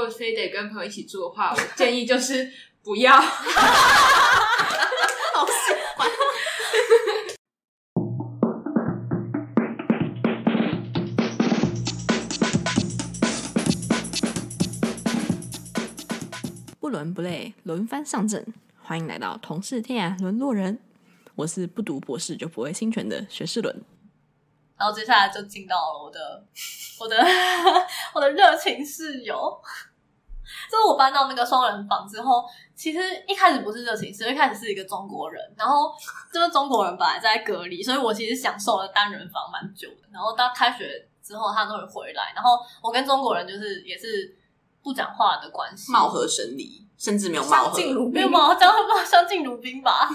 [0.00, 2.50] 果非得跟朋友一起住的话，我建议就是
[2.82, 3.20] 不要。
[3.20, 3.28] 好
[5.46, 6.08] 喜欢。
[16.80, 20.80] 不伦不类，轮番上阵，欢迎来到同是天涯沦落人。
[21.36, 23.84] 我是不读博士就不会侵权的学士伦。
[24.78, 26.46] 然后接下来就进到了我的
[26.98, 27.22] 我的
[28.14, 29.60] 我的热情室友，
[30.70, 32.44] 就是我搬到那个双人房之后，
[32.76, 35.92] 其实一开始不是热情室友，一开始是一个中国人，然后
[36.32, 40.08] 这个中国人本来在隔离，所以我其实享受了单人房蛮久的。
[40.12, 44.36] 然后到开学之后，他都会回来，然后我跟中国人就是也是
[44.82, 47.78] 不讲话的关系，貌合神离，甚至没有貌合，
[48.12, 48.56] 没有貌？
[48.56, 50.08] 相貌相敬如宾吧。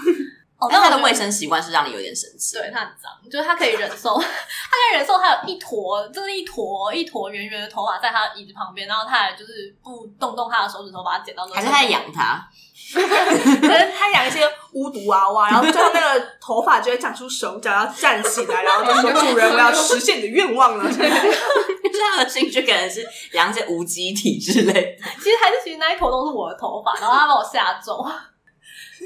[0.58, 2.56] 哦，但他的卫生习惯是让你有点生气。
[2.56, 11.46] 对，他很脏，就是他可以忍受， 他可以忍受他有一坨，就是一坨一坨圆圆的头发在他的椅子旁边，然后他还就是不动动他的手指头把它剪到。
[11.48, 12.48] 还是他在养他？
[12.94, 24.96] 可是他养一些巫毒娃娃，然后最后那个头发就会长出手脚，要站起来，然后就说：“主人，我要实现你的愿望了。”就是他的兴趣可能是养一些无机体之类。
[25.18, 28.06] 其实还是其实那一坨都是我的头发，然后他把我吓走。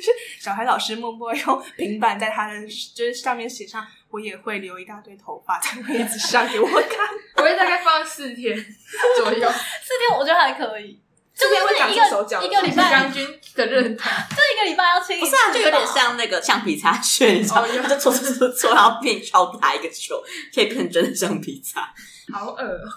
[0.01, 2.55] 就是小孩老师默默用平板在他的
[2.95, 7.07] 就是上面写上，我也会留一大堆头发在位子上给我看。
[7.37, 8.57] 我会大概放四天
[9.17, 11.01] 左右， 四天我觉得还可以。
[11.33, 14.13] 这边会长出手脚，一个礼拜将军的认同。
[14.29, 17.69] 这一个礼拜要清不是啊，就有点像那个橡皮擦屑，你知道吗？
[17.89, 20.23] 就搓搓搓搓，然后变超大一个球，
[20.55, 21.91] 可以变成真的橡皮擦。
[22.31, 22.89] 好恶喔！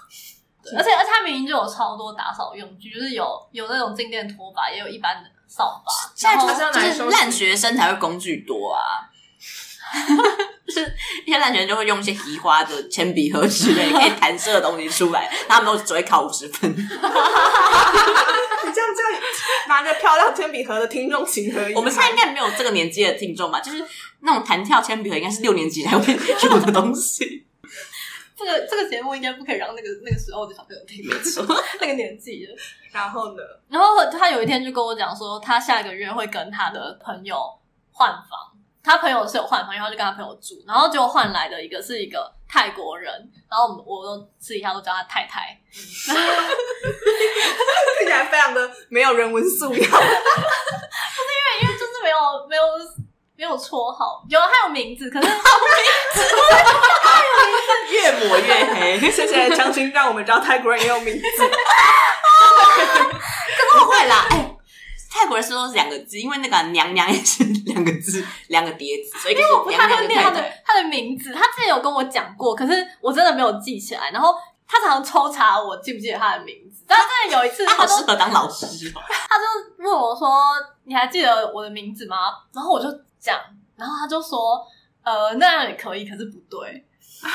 [0.76, 5.30] 而且而且他明明就有超多打扫用具，就是有有那种静电拖把，也有一般的。
[5.56, 9.06] 扫把，现在就是就是烂学生才会工具多啊，
[10.66, 10.92] 就是
[11.24, 16.68] 一些烂学生就会用一些移花的铅笔盒之类可以弹射的东西出来，他们都只会考五十分。
[16.74, 16.82] 你
[18.72, 19.20] 这样这样
[19.68, 21.74] 拿着漂亮铅笔盒的听众情何以堪？
[21.74, 23.60] 我们现在应该没有这个年纪的听众吧？
[23.60, 23.84] 就是
[24.22, 26.18] 那种弹跳铅笔盒，应该是六年级才会
[26.48, 27.43] 用的东西。
[28.36, 31.44] 这个这个节目应该不可以让那个那个时候的小朋友听，没错，
[31.80, 32.52] 那个年纪的。
[32.92, 33.42] 然后呢？
[33.68, 37.36] 然后他有一天就跟我讲说，他下一个月会跟他的朋友
[37.92, 38.50] 换房。
[38.82, 43.10] 他朋友是有换房，然后就跟他朋友住，然后就换来的一个是一个泰国人。
[43.48, 46.14] 然后我们我都私底下都叫他太太， 听
[48.06, 49.74] 起来非常的没有人文素养。
[49.80, 50.02] 不是因为
[51.62, 52.62] 因为就是没有没有。
[53.36, 55.42] 没有绰号，有他有名字，可是他有名
[56.14, 56.22] 字，
[57.02, 59.10] 他有名字， 越抹越黑。
[59.10, 61.20] 谢谢将军让我们知道泰国人也有名字。
[61.20, 61.50] 可是
[63.80, 64.56] 我会啦，哎，
[65.10, 71.32] 泰国人说都是两个字，因为那个娘娘也是两个字，两个叠字，所以因为我不太会念他的他的名字。
[71.32, 74.12] 他之前有跟我讲过，可是我真的没有记起来。
[74.12, 74.36] 然后
[74.68, 76.84] 他常常抽查我记不记得他的名字。
[76.86, 78.92] 但是真的有一次，他好适合当老师。
[79.28, 79.44] 他就
[79.78, 80.28] 问我说
[80.86, 82.16] ：“你还记得我的名字吗？”
[82.54, 82.88] 然后我就。
[83.24, 83.40] 讲，
[83.76, 84.62] 然后他就说，
[85.02, 86.84] 呃，那样也可以，可是不对。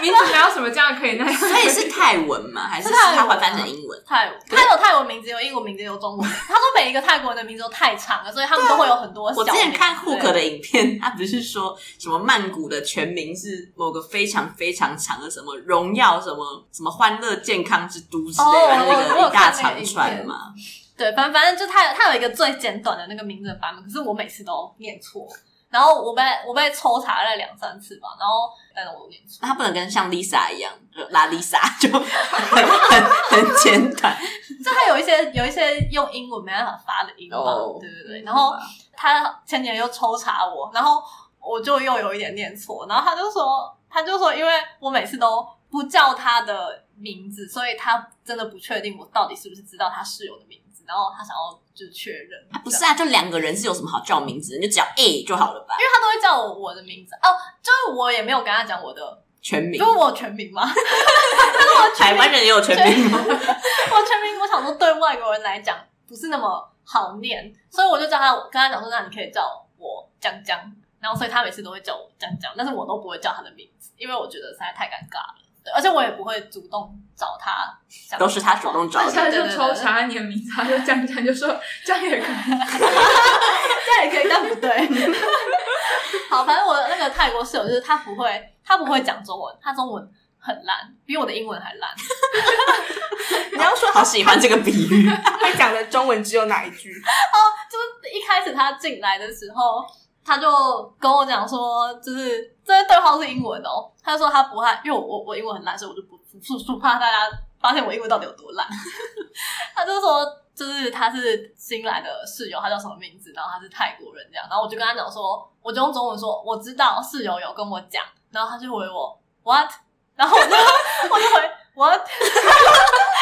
[0.00, 1.34] 名字没有什么这样可以那样？
[1.34, 2.68] 所以是泰文吗？
[2.68, 4.00] 还是他会翻成英文？
[4.06, 6.30] 泰文，他有泰文名字，有英文名字，有中文。
[6.30, 9.38] 他说每一个泰国人的名字都太长了，所以他们都会有很多小。
[9.38, 20.52] 我之前看 Hook 的影片，他不是说什么曼谷的全名是某个非常非常长的什么荣耀什么什么欢乐健康之都之类的那个一大长串嘛。
[20.98, 25.24] 对，反反正就他有他有一个最简短的那个名字的版本，可是我每次都念错，
[25.70, 29.46] 然后我被我被抽查了两三次吧，然后但是我念错。
[29.46, 30.72] 他不能跟像 Lisa 一样，
[31.10, 34.18] 拉 Lisa 就很很很简短，
[34.64, 38.22] 就他有一些有一些用英文没办法发的音吧，oh, 对对对。
[38.22, 38.52] 然后
[38.92, 41.00] 他前年又抽查我，然后
[41.40, 50.67] 我就又有一点念错，然后他就说他就说，因为我每次都不叫他的名字，所以他真的不确定我到底是不是知道他室友的名字。
[50.88, 54.56] 然后他想要就是确认，啊、不是啊，就两个人是有什么好叫名字？
[54.56, 55.76] 你就只要 A 就好了吧？
[55.78, 60.64] 因为他都会叫我我的名字哦，就是我也没有跟他讲我的全名，因为我全名嘛。
[60.72, 63.18] 但是我台湾人也有全名吗？
[63.20, 69.42] 我全名，我想说对外国人来讲不是那么好念，所以我就叫他跟他讲说，那你可以叫
[69.76, 70.58] 我江江。
[71.00, 75.47] 然后所以他每次都会叫我江江，但是我都不会叫他的名字，因为我觉得实在太尴尬了。
[75.74, 77.78] 而且我也不会主动找他，
[78.18, 79.12] 都是他主动找的。
[79.12, 84.70] 他就抽查你的名字，他就这样讲，就说这样也可以， 这样也可以，但不对。
[86.30, 91.90] 好，反正我的那个泰国室友就是他不会，他不会讲中文，他中文很烂，比我的英文还烂。
[93.52, 95.08] 你要说好喜欢这个比喻，
[95.40, 96.90] 他讲的中文只有哪一句？
[96.92, 97.36] 哦，
[97.70, 99.84] 就是一开始他进来的时候。
[100.28, 103.90] 他就跟我讲说，就是这些对话是英文的哦。
[104.04, 108.68] 他就说他不怕，因为我我英文很烂，所以我就不不不怕大家发现我英文到底有多烂。
[109.74, 110.22] 他就说，
[110.54, 113.32] 就是他是新来的室友，他叫什么名字？
[113.34, 114.46] 然后他是泰国人，这样。
[114.50, 118.04] 然后我就跟他讲说，我就用中文说，我知道室友有跟我讲。
[118.30, 119.70] 然后他就回我 what？
[120.14, 120.54] 然后我就
[121.10, 122.02] 我就回 what？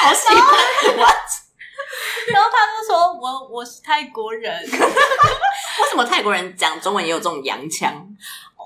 [0.02, 1.45] 好喜欢 what？
[2.32, 4.62] 然后他就说我我是泰国人。
[4.66, 8.06] 为什么泰国人讲中文也有这种洋腔？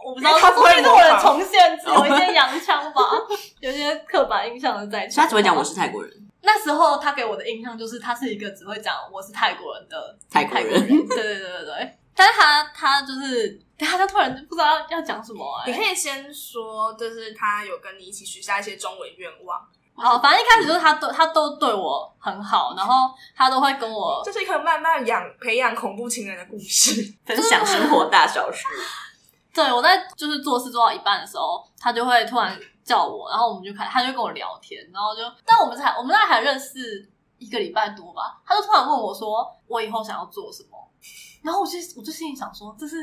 [0.04, 3.02] 我不知道，他不会是我的重现，有一些洋腔吧，
[3.60, 5.06] 有些刻板印象的在。
[5.08, 6.10] 他只会讲我是泰国人。
[6.42, 10.88] 那时候他给我的印象就是他是一个只会讲我是泰国人的泰国人。
[10.88, 11.96] 对对对对对。
[12.14, 15.70] 但是他他就是，他就突然就不知道要讲什么哎。
[15.70, 19.60] 你可以先说，就是他有跟你一起许下一些中文愿望。
[19.94, 28.64] 好，反正一开始就是他都他都对我很好，然后他都会跟我，这是一个慢慢养培养恐怖情人的故事， 分享生活大小事。
[29.52, 40.78] 对，我在就是做事做到一半的时候，他就会突然叫我，然后我们就开，他就跟我聊天，然后就，但我们才我们那还认识一个礼拜多吧，他就突然问我说，我以后想要做什么，
[41.42, 42.96] 然后我就我就心里想说，这是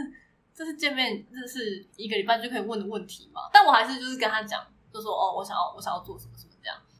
[0.56, 6.32] 这是见面这是一个礼拜就可以问的问题嘛，但我还是就是跟他讲，就说哦，我想要我想要做什么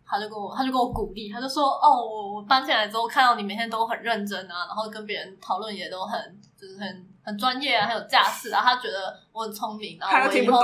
[0.10, 6.20] 他就跟我他就跟我鼓励，他就说哦，我我搬进来之后看到你每天都很认真啊，然后跟别人讨论也都很
[6.60, 7.08] 就是很。
[7.28, 10.60] 很专业啊，很有架势啊，他觉得我很聪明，然后我以后，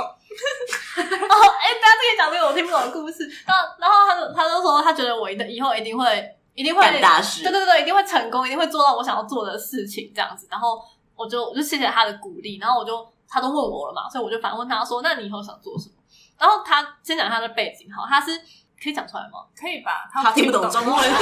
[0.96, 10.48] 哎、欸，大家可以讲这个我听不懂的故事，然后，然后他就他就说，他觉得我一定以后一定会一定会干大事，对对对，一定会成功，一定会做到我想要做的事情，这样子。
[10.50, 10.82] 然后
[11.14, 15.96] 我就我就谢谢他的鼓励，然后我就他都问我了嘛，所以我就反问他说，那你以后想做什么？
[16.38, 18.40] 然后他先讲他的背景，好，他是
[18.84, 19.38] 可以讲出来吗？
[19.58, 20.06] 可以吧？
[20.12, 21.16] 他听不懂中文， 他是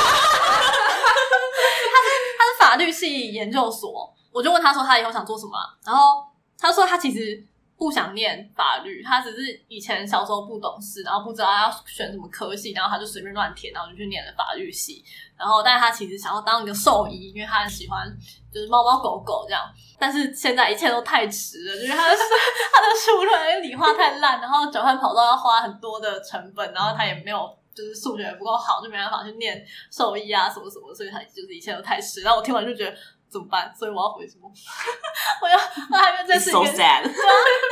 [2.37, 4.13] 他是法律系研究所。
[4.33, 5.53] 我就问他说他以后想做什么，
[5.85, 6.25] 然后
[6.59, 15.05] 他说他其实不想念法律，他只是以前小时候不懂事，然后不知道要选什么科系，然后他就随便乱填，然后就去念了法律系。
[15.37, 18.07] 然后，但是他其实想要当一个兽医，因为他很喜欢
[18.53, 19.63] 就是猫猫狗狗这样。
[19.99, 32.23] 但是现在一切都太迟了，就是他的他的数论理化太烂，然后转换跑道要花很多的成本，然后他也没有就是数学也不够好，就没办法去念兽医啊什么什么，所以他就是一切都太迟。
[32.23, 32.97] 然后我听完就觉得。
[33.33, 33.75] 怎么办？
[33.75, 34.43] 所以我要回什么？
[35.41, 35.59] 我要
[35.89, 36.61] 那还有这是一个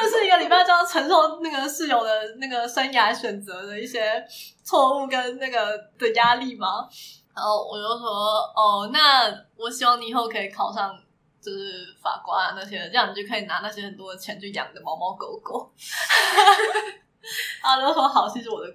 [0.01, 4.27] 这是一个礼拜就要承受那个室友的那个生涯选择的一些
[4.65, 6.89] 错误跟那个的压力吗？
[7.41, 8.07] 然后我就说，
[8.55, 10.95] 哦，那我希望你以后可以考上
[11.41, 15.73] 就是法官啊那些，这样你就可以拿那些很多的钱去养的猫猫狗狗。
[17.65, 18.71] 然后就说好，谢谢我的。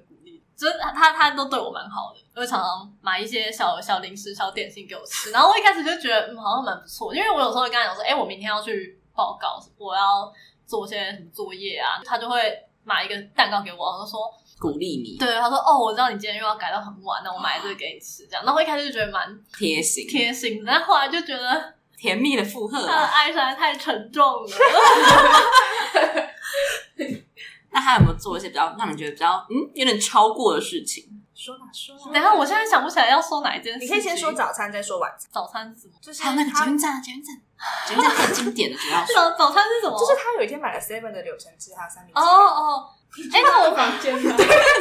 [0.57, 5.29] 就是他他他都对我蛮好的，就会常常买一些小小零食、小点心给我吃。
[5.31, 10.31] 然后我一开始就觉得嗯，好像蛮不错，因为我有时候会跟他讲说，哎、我明天要去报告，我要
[10.65, 15.17] 做些什么作业啊，他就会买一个蛋糕给我，然后说鼓励你。
[15.17, 18.43] 对，他说哦，我知道你今天又要改到很晚，那我买这个给你吃，这样。
[18.43, 24.49] 然后我一开始就觉得蛮贴心贴心的，但后来就觉得甜蜜的负荷，他的爱实在太沉重了。
[27.71, 31.03] 那他有没有做一些比较让你觉得比较嗯有点超过的事情？
[31.35, 32.01] 说吧说吧。
[32.13, 33.79] 等下，我现在想不起来要说哪一件事。
[33.79, 35.29] 你可以先说早餐，再说晚餐。
[35.31, 35.93] 早餐是什么？
[36.01, 37.35] 就是还有那个捷运站啊，捷运站，
[37.87, 39.13] 捷运站很经典的，主要是。
[39.13, 39.99] 早早餐是什么？
[39.99, 42.21] 就是他有一天买了 seven 的柳橙汁，还有三明治。
[42.21, 42.89] 哦哦。
[43.33, 44.35] 哎，那我房间呢？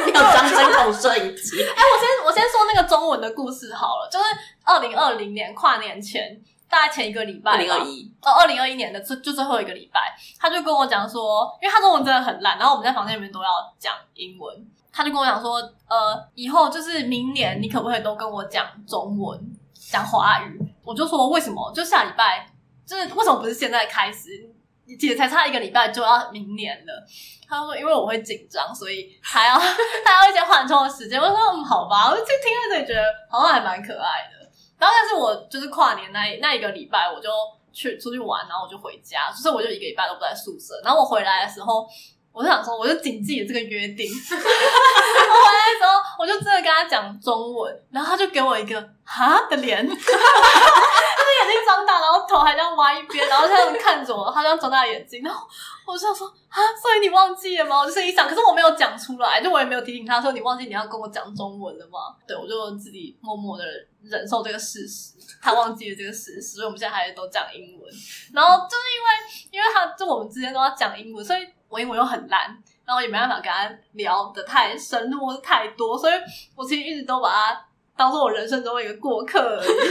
[0.07, 1.61] 有张针孔摄影机。
[1.61, 4.25] 哎，我先我先说那个中文的故事好了，就是
[4.63, 6.41] 二零二零年跨年前。
[6.67, 15.57] 大概前一个礼拜，二零二一哦，二零二一年的最就最后一个礼拜，他就跟我讲说，因为他中文真的很烂，然后我们在房间里面都要讲英文，他就跟我讲说，
[15.89, 19.37] 呃，以后就是明年你可不可以都跟我讲中文，
[19.73, 20.73] 讲华语？
[20.85, 21.69] 我就说为什么？
[21.73, 22.49] 就下礼拜，
[22.87, 24.49] 就是为什么不是现在开始？
[24.85, 27.05] 也才差一个礼拜就要明年了。
[27.47, 31.19] 他说因为我会紧张，所以还要 还要一些缓冲的时间。
[31.19, 32.33] 我说嗯，好吧，我就听
[32.71, 34.49] 在这觉得好像还蛮可爱的。
[34.77, 37.29] 然后，但是我就是跨年那那一个礼拜，我就
[37.73, 40.79] 去出去玩，然后我就回家，所以我就一个礼拜都不在宿舍。
[40.83, 41.87] 然后我回来的时候，
[42.35, 44.05] 我就想说，我就谨记了这个约定。
[44.11, 45.89] 我回来的时候，
[46.19, 55.47] 我就真的跟他讲中文，然后他就给我一个哈的脸， 就是眼睛张大，然后头还这样歪一边，然后这样看着我，他这样睁大眼睛，然后
[55.87, 57.79] 我就想说啊，所以你忘记了吗？
[57.79, 61.99] 我就是一想，可是我没有讲出来，就我也没有提醒他说你忘记你要跟我讲中文了吗？
[62.27, 63.63] 对，我就自己默默的。
[64.07, 67.91] 忍受这个事实，他忘记了这个事实，所以我们现在还都讲英文。
[68.31, 69.09] 然后就是因为，
[69.49, 71.39] 因为他就我们之间都要讲英文，所以
[71.75, 72.47] 我英文又很烂，
[72.85, 76.13] 然后也没办法跟他聊的太深入或是太多，所以
[76.55, 77.65] 我其实一直都把他
[77.97, 79.67] 当做我人生中的一个过客而已。
[79.67, 79.85] 跟他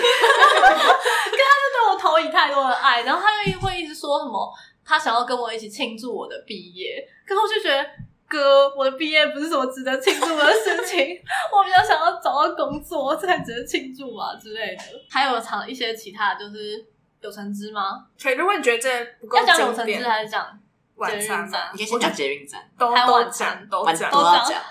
[0.73, 4.51] 就对我投以太多的爱，然后他又会一直说什么，
[4.83, 7.87] 他想要跟我一起庆祝我的毕业，可是我就觉得。
[8.27, 11.21] 哥，我的毕业不是什么值得庆祝的事情，
[11.53, 14.83] 我比较想要找到工作才值得庆祝啊之类的。
[15.09, 16.85] 还有尝一些其他，就是
[17.21, 18.07] 有橙汁吗？
[18.21, 20.59] 可以，如果你觉得这不够要讲柳橙汁还是讲
[20.97, 21.59] 晚餐吗？
[21.73, 24.63] 你可以先讲捷运站，都还有都晚餐讲，都讲，晚都要讲，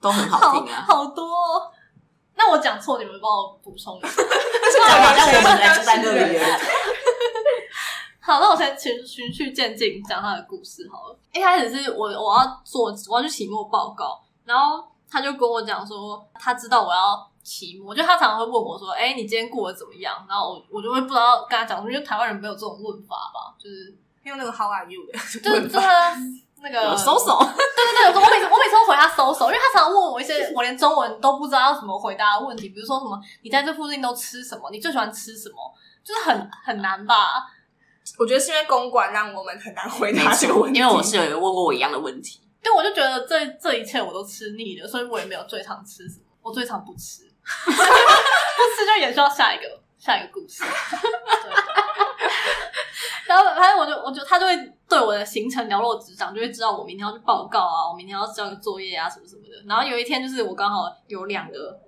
[0.00, 0.84] 都很好听啊。
[0.86, 1.70] 好多哦。
[2.34, 4.08] 那我讲错，你们帮我补充一下。
[4.86, 6.46] 讲好像我们来就在那里 了。
[8.20, 11.18] 好，那我先循循序渐进讲他的故事好了。
[11.32, 23.96] 一开始是我我要做我要去期末报告，然后他就跟我讲说，他知道我要期末，就他常常会问我说：“哎、欸，你今天过得怎么样？”然后我我就会不知道跟他讲什么，因为台湾人没有这种问法吧，就是
[24.28, 25.86] 用那个 How are you 的，就是就是
[26.62, 34.70] 那个搜索，对对对，我每次我每次都回他搜索，因为他常常问我一些我连中文都不知道要怎么回答的问题，比如说什么你在这附近都吃什么？
[34.70, 35.56] 你最喜欢吃什么？
[36.04, 37.46] 就是很很难吧。
[38.18, 42.40] 我觉得是因为公馆让我们很难回答这个问题，因为我室友也问过我一样的问题。
[42.62, 47.22] 对，我就觉得这这一切我都吃腻了，所以我也没有最常吃什么，我最常不吃，
[47.64, 49.64] 不吃就也需要下一个
[49.98, 50.64] 下一个故事。
[50.64, 51.50] 对
[53.26, 54.56] 然后反正我就我就他就会
[54.88, 59.48] 对我的行程了若指掌，就会知道我明天要去报告啊，我明天要交个作业啊什么什么的。
[59.66, 61.78] 然后有一天就是我刚好有两个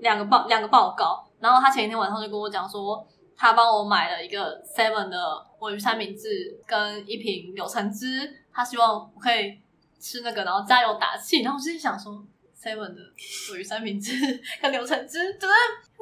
[0.00, 5.18] 两个报两个报告，然后他前一天晚上就跟我讲说，他帮我买了一个 Seven 的
[5.58, 6.28] 鮪鱼三明治
[6.66, 9.58] 跟一瓶柳橙汁，他希望我可以
[9.98, 11.42] 吃那个，然后加油打气。
[11.42, 12.12] 然后我就想说
[12.56, 14.12] ，Seven 的鮪鱼三明治
[14.60, 15.54] 跟柳橙汁，就是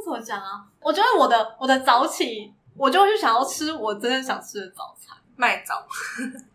[0.05, 0.65] 怎么讲啊？
[0.81, 2.53] 我觉得我的我的早起。
[2.79, 5.85] 我就会去想要吃我真的想吃的早餐，麦早，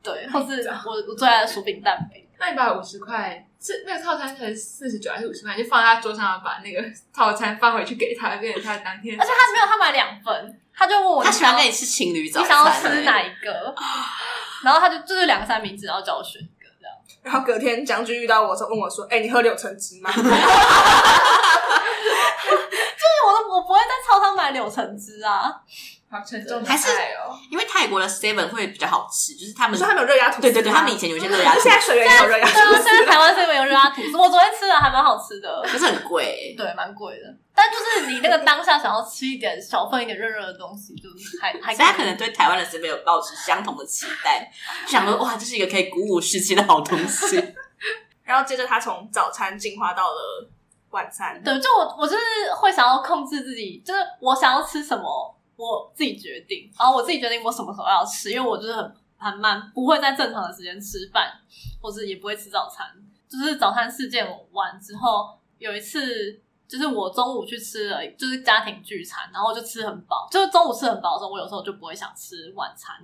[0.02, 2.26] 对， 或是我我最爱的薯饼蛋饼。
[2.40, 9.20] 那你把五十块，这那个套餐才四十九还是五十块，就放在他桌上，把那个套餐放回去给他，变成他当天。
[9.20, 13.74] 而且他没有，他买两份，他就问我，他喜欢跟你吃情侣早餐，你想要吃哪一个？
[14.64, 16.96] 然后他就就是两个三明治，然后叫我选一个这样。
[17.24, 20.28] 然后隔天将军遇到我时候问我说：“哎、欸，你喝柳橙汁吗？” 就是
[23.26, 25.62] 我都我不会在超商买柳橙汁啊。
[26.14, 26.88] 好沉重，还是
[27.50, 32.54] 因为泰国的 Seven 会比较好吃，就是他们说他们有热压吐司，对对对，他们以前有一些热压吐司，现在水源也有热压吐司。
[32.54, 37.36] 对啊，现在台湾 Seven 有热压吐司，我昨天吃了还蛮好吃的， 可是很贵，对，蛮贵的。
[37.56, 41.76] 但就是你那个当下想要吃一点小份一点热热的东西，就是还还。
[41.76, 44.52] 大家可能对台湾的 Seven 有抱持相同的期待，
[44.88, 47.44] 想说哇，这是一个可以鼓舞士气的好东西。
[48.24, 50.50] 然后接着他从早餐进化到了
[50.92, 52.24] 晚餐，对，就我我就是
[52.56, 55.36] 会想要控制自己，就是我想要吃什么。
[55.64, 61.32] 我自己决定，然后我自己决定我什么时候要吃，因为我就是很很慢，不会在正常的时间吃饭，
[61.82, 62.88] 或者也不会吃早餐。
[63.30, 70.28] 就是早餐事件完之后，有一次就是我中午去吃了，就是家庭聚餐，然后就吃很饱。
[70.30, 72.96] 就是中午吃很饱的时候，我有时候就不会想吃晚餐，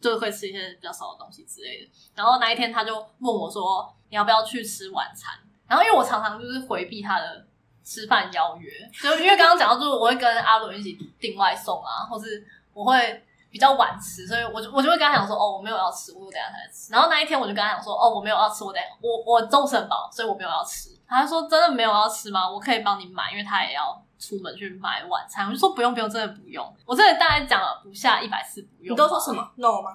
[0.00, 1.90] 就是会吃一些比较少的东西之类的。
[2.14, 5.34] 然后那一天他就问我说：“你要不要去吃晚餐？”
[5.66, 7.46] 然后因为我常常就是回避他的。
[7.84, 8.70] 吃饭邀约，
[9.02, 16.92] 就因为刚刚讲到，就是我会跟阿伦一起订外送啊，或是我会比较晚吃，所以我就我就会跟他讲说，哦，我没有要吃，我等下才吃。
[16.92, 20.90] 然后那一天我就跟他讲说，哦，我没有要吃，我等下我我中午吃很饱，所以我没有要吃。
[21.06, 22.50] 他就说真的没有要吃吗？
[22.50, 25.46] 我可以帮你买，因为他也要出门去买晚餐。
[25.46, 26.76] 我就说不用不用，真的不用。
[26.86, 28.94] 我真的大概讲了不下一百次不用。
[28.94, 29.90] 你都说什么？No 吗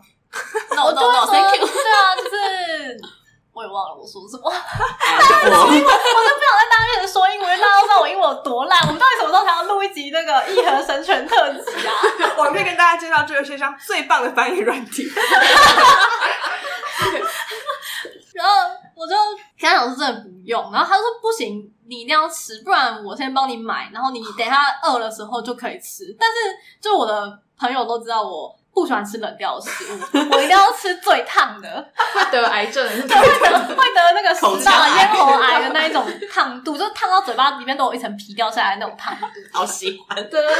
[0.75, 1.65] ？No No No，Thank you。
[1.65, 3.01] 对啊，就是。
[3.51, 8.79] 我也忘了我说什么，大家说英文， 我都不想在大家面前说英文，大家都知道我英文有多烂。
[8.87, 11.93] 我们到底什么时候才要录一集那个义和神拳特辑啊？
[12.37, 15.09] 我们可以跟大家介绍这个世界上最棒的翻译软体。
[18.33, 18.53] 然后
[18.95, 19.13] 我就
[19.59, 26.15] 跟他讲说真的不用，然后他说不行，你一定要吃，不然我先帮你买，然后你等一下饿的时候就可以吃。
[26.17, 26.35] 但是
[26.79, 28.55] 就我的朋友都知道我。
[28.81, 29.99] 不喜欢吃冷掉的食物，
[30.31, 39.25] 我一定要吃最烫的，会得癌症，对，会得会得那个食道咽喉癌的那一种烫度，就是烫到嘴巴里面都有一层皮掉下来那种烫度。
[39.53, 40.41] 好喜欢，对。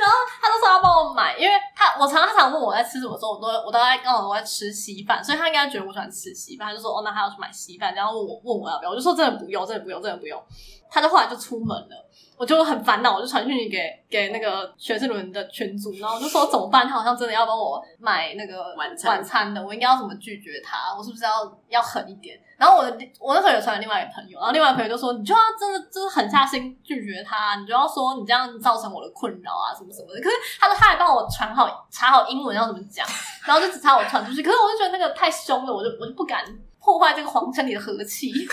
[0.00, 10.42] 然后他就说要帮我买，因为他我常常问我在吃什么时候，我都我都在刚好我在吃稀饭，所以他应该觉得我喜欢吃稀饭，他就说哦，那他要去买稀饭，然后问我问我要不要，我就说真的不用，真的不用，真的不用。
[10.90, 12.08] 他就后来就出门了。
[12.40, 13.78] 我就很烦恼，我就传讯息给
[14.08, 16.88] 给那个学士伦的群组，然后我就说怎么办？
[16.88, 20.96] 他好像真的要帮我买那个晚餐晚餐的，我应该要怎么拒绝他？
[20.96, 21.30] 我是不是要
[21.68, 22.40] 要狠一点？
[22.56, 33.06] 然后我的我那时候有传给另外一个朋友，然后另外一个朋友就说：“你就要真的就是狠下心拒绝他，你就要说你这样造成我的困扰啊，什么什么的。”可是他说他还帮我传好查好英文要怎么讲，
[33.44, 34.42] 然后就只差我传出去。
[34.42, 36.42] 可是我就觉得那个太凶了，我就我就不敢
[36.82, 38.32] 破坏这个皇城里的和气。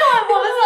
[0.00, 0.60] 就我们说，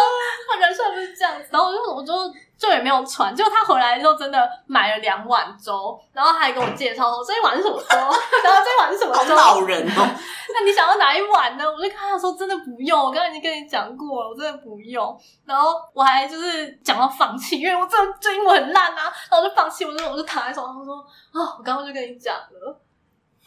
[0.49, 3.35] 我人设不是这样子，然后我就我就就也没有传。
[3.35, 9.35] 结果他回来之后真的买了两碗粥，然后还给我介绍说这一碗是什么粥， 然后这一碗是什么粥。
[9.35, 10.09] 好老人哦！
[10.53, 11.65] 那你想要哪一碗呢？
[11.65, 15.19] 我就跟他说真的不用，我刚刚已经跟你讲过了，我真的不用。
[15.45, 20.95] 然后我还就是讲到放弃，因为我真的就英文很烂啊，然后我就放弃，我就我就躺在床上说
[21.33, 22.81] 啊、哦，我刚刚就跟你讲了。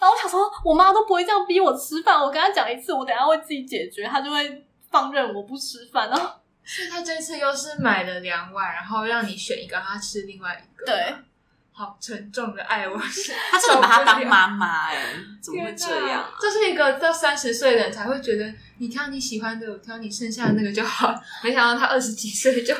[0.00, 6.08] 然后我想说，我妈都不会这样逼我吃饭，我跟她讲一次，我等下会自己解决，她就会放任我不吃饭。
[6.08, 6.30] 然后，
[6.68, 10.84] 所以他这次又是买了两碗，然后让你选一个，他吃另外一个。
[10.84, 11.14] 对，
[11.72, 16.30] 好沉重的爱，我是 他真的把他当妈妈哎， 怎么会这样？
[16.38, 21.14] 这是一个到三十岁的人才会觉得，你挑你喜欢的，我挑你剩下的那个就好。
[21.42, 22.75] 没想到他二十几岁就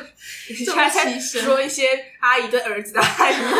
[0.65, 1.85] 这么牺牲，说一些
[2.19, 3.51] 阿姨对儿子的爱吗？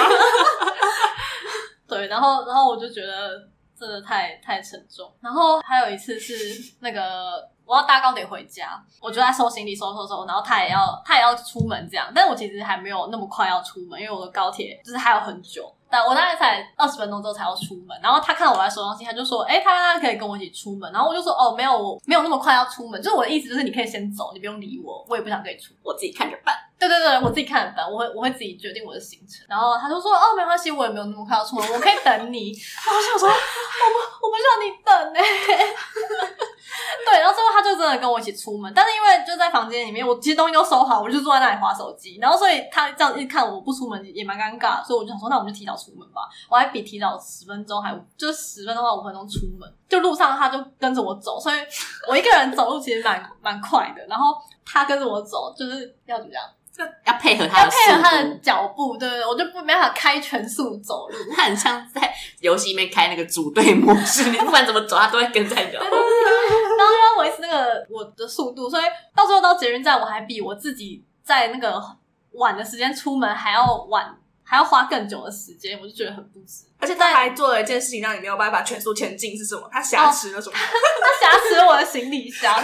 [1.87, 5.11] 对，然后，然后我就觉得真的太太沉重。
[5.21, 15.73] 然后还有一次是那个我要搭高铁回家，我就在收行李，收收收，然后他也要他也要出门这样，但我其实还没有那么快要出门，因为我的高铁就是还有很久。
[15.91, 29.45] 但我大概才二十分钟之后才要出门，然后他看到我在收东西，他就说：“哎，他他可以跟我一起出门。”然后我就说：“哦，没有，我没有那么快要出门，就是我的意思就是你可以先走，你不用理我，我也不想跟你出，我自己看着办。”对对对，我自己看着办，我会我会自己决定我的行程。
[29.49, 32.53] 然后他就说：“哦，没关系，我也没有那么快要出门，我可以等你。”
[32.85, 35.19] 然后我想说：“我不我不需要你等呢。
[37.05, 42.17] ”对，然后最后他就真的跟我一起出门，但是因为就在房间里面，我其实东西都收好，我就坐在那里划手机。
[42.21, 46.21] 然后所以他这样一看我不出门也蛮尴尬，所以我就想说，那我们就提早出门吧。
[46.49, 51.59] 我还比提早十分钟还就十分钟到五分钟出门，就路上他就跟着我走，所以
[52.07, 54.05] 我一个人走路其实蛮蛮快的。
[54.07, 56.43] 然后他跟着我走，就是要怎么样？
[57.05, 59.25] 要配合他的，要配合他的脚步，对不对？
[59.25, 65.71] 我就不没办法开全速走路，他很像在游戏里面开那个组队模式，你不管怎么走，他都会跟在你。
[65.71, 65.97] 对对对，
[66.77, 68.83] 然后就要维持那个我的速度，所以
[69.15, 71.81] 到最后到捷运站，我还比我自己在那个
[72.31, 76.65] 晚的时间出门还要晚，还要花更久的时间，我就觉得很不值。
[76.79, 79.67] 而且他还做了一件事情，让你没有办法全速前进，是什么？
[79.71, 80.55] 他挟持了什么？
[80.55, 80.59] 哦、
[81.01, 82.55] 他挟持了我的行李箱。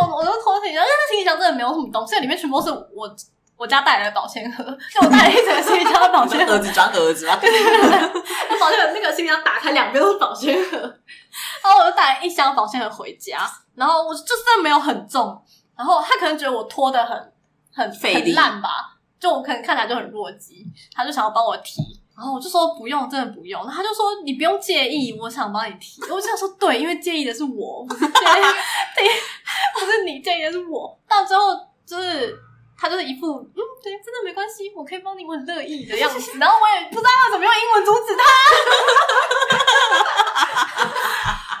[0.00, 3.14] 我我都拖行李箱，因为那行李箱真的没有什么东西，里面全部都是我
[3.56, 15.42] 我家带来的保鲜盒，就我带了一整个行李箱的保鲜盒，儿子装盒子啊，对对对，保鲜盒那个行李箱打开，两边都是保鲜盒，然后我就带了一箱保鲜盒回家，然后我就真的没有很重，
[15.76, 17.32] 然后他可能觉得我拖的很
[17.74, 21.82] 很费力烂吧，就我可能看起来就很弱鸡，他就想要帮我提。
[22.16, 23.66] 然后我就说不用，真的不用。
[23.66, 26.02] 他就说你不用介意，我想帮你提。
[26.02, 28.12] 我就想说对，因为介意的是我，不是介意，
[29.80, 30.98] 不是你介意的是我。
[31.08, 31.42] 到最后
[31.84, 32.38] 就是
[32.78, 36.32] 他就是一副嗯，对，真的没关系，我可以帮你，我很乐意的样子。
[36.38, 38.22] 然后我也不知道要怎么用英文阻止他。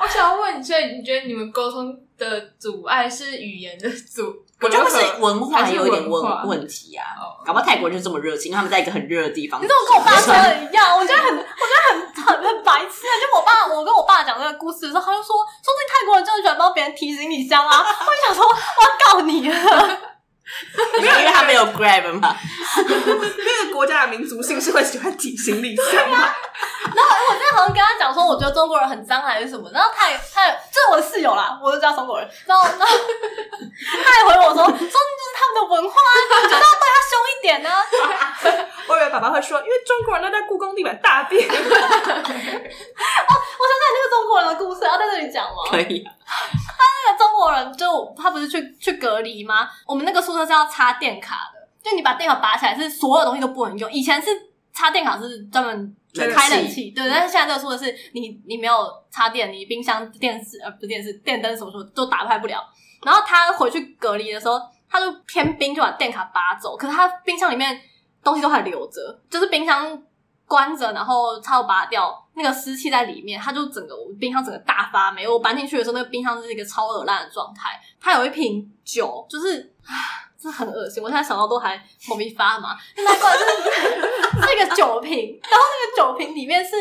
[0.02, 4.44] 我想要问你，所以你觉得你们沟通的阻碍是语言的阻？
[4.60, 9.60] 我觉得不是文化有一点问问题啊，搞不好泰国人就这么热情，他们在一个很热的地方。
[9.62, 10.96] 你怎么跟我爸说的一样？
[10.98, 13.12] 我觉得很，我觉得很很很白痴啊！
[13.20, 17.78] 就我爸，我跟我爸讲这个故事的时候，他就说，说不定泰国人就是喜欢帮别人提行李箱啊。
[17.78, 19.98] 我就想说，我要告你了。
[20.98, 22.36] 没有，因为他没有 grab 嘛。
[22.76, 26.34] 那个国家的民族性是会喜欢提行李箱吗？
[26.94, 32.86] 然后我之前好像跟他讲说，我觉得中国人很脏还是什么，然后他也他也这是我的室友啦，我就叫中国人，然后然后
[34.04, 35.94] 他也回我说，说明就是他们的文化，
[36.42, 37.84] 你就要对他凶一点呢、啊。
[38.88, 41.46] 我以为爸爸会说，因为中国人都在故宫地板大便。
[41.48, 41.62] 哦，我想
[42.26, 45.70] 起来那个中国人的故事，要在这里讲吗？
[45.70, 46.04] 可以。
[46.04, 49.68] 他那个中国人就他不是去去隔离吗？
[49.86, 53.90] 我们那个宿舍是要插电卡的，就你把电卡拔起来，是所有东西都不能用。
[53.90, 54.30] 以前是
[54.72, 55.96] 插电卡是专门。
[56.12, 58.74] 开冷气，对，但是现在这个宿舍是你，你没有
[59.12, 62.60] 插电，你冰箱、电视呃不是电视、电灯什么什么都打开不了。
[63.04, 66.76] 然后他回去隔离的时候，他就偏冰，就把电卡拔走。
[66.76, 67.80] 可是他冰箱里面
[68.24, 70.02] 东西都还留着，就是冰箱
[70.48, 75.26] 关着，然后插头拔掉，那个湿气在里面，它就整个我冰箱整个大发霉。
[75.28, 77.80] 我搬进去的时候，那个冰箱是一个超恶烂的状态。
[78.00, 80.26] 它有一瓶酒，就是啊。
[80.42, 82.74] 这很恶心，我现在想到都还头皮发麻。
[82.96, 86.76] 那罐就是 这个酒瓶，然后那个酒瓶里面是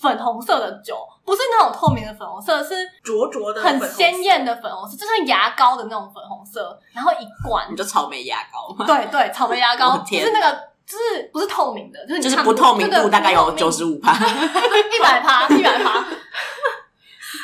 [0.00, 6.80] 粉红色的酒，不是那种透明的粉红色，是灼灼的、很鲜艳的粉红色，就像牙膏的那种粉红色。
[6.94, 8.86] 然后一罐，你就草莓牙膏吗？
[8.86, 16.04] 对对，草莓牙膏， 就是那个，就是不是透明的，就是就是不透明度大概有九十五趴， 一百趴，一百趴。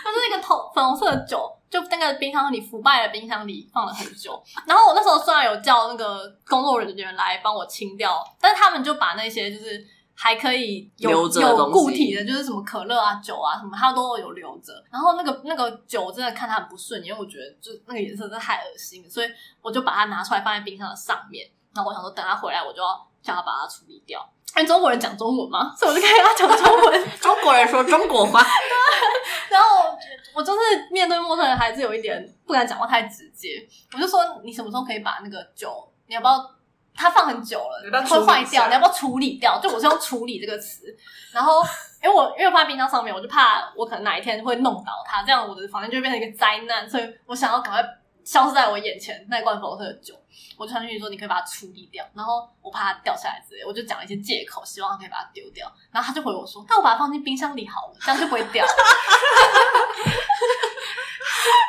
[0.02, 1.56] 它是一个透粉红色的酒。
[1.70, 14.72] 就那个冰箱里腐败的冰箱里放了很久，然后我那时候虽然有叫那个工作人员来帮我清掉，但是他们就把那些就是还可以有有固体的，就是什么可乐啊、酒啊什么，它都有留着。
[14.90, 19.28] 然后那个那个酒真的看它很不顺眼，因为我觉得就那个颜色真的太恶心，所以
[19.62, 21.48] 我就把它拿出来放在冰箱的上面。
[21.72, 24.20] 然后我想说，等他回来，我就要叫他把它处理掉。
[24.56, 27.08] 因为中国人讲中文吗， 所以我就跟他讲中文。
[27.20, 28.42] 中国人说中国话，
[29.48, 29.96] 对然后
[30.34, 30.58] 我就是
[30.90, 36.50] 面对陌生人还是有一点不敢讲话太直接，我就说，你什么时候可以把那个酒，你要不要？
[36.92, 39.58] 它放很久了，要要会坏掉，你要不要处理掉？
[39.62, 40.84] 就我是用处理这个词，
[41.32, 41.62] 然后
[42.02, 47.82] 因为我因为我放在冰箱上面，我就怕我可能哪一天会弄倒它，这样我的房间就会变成一个灾难，所以我想要赶快
[48.24, 50.14] 消失在我眼前那罐粉红色的酒。
[50.58, 55.70] 我就传讯息说，你可以把它处理掉，然后我怕它掉下来之类，我就讲了一些借口，希望他可以把它丢掉。
[55.90, 58.64] 然后他就回我说，那我把它放进冰箱里好了，这样就不会掉。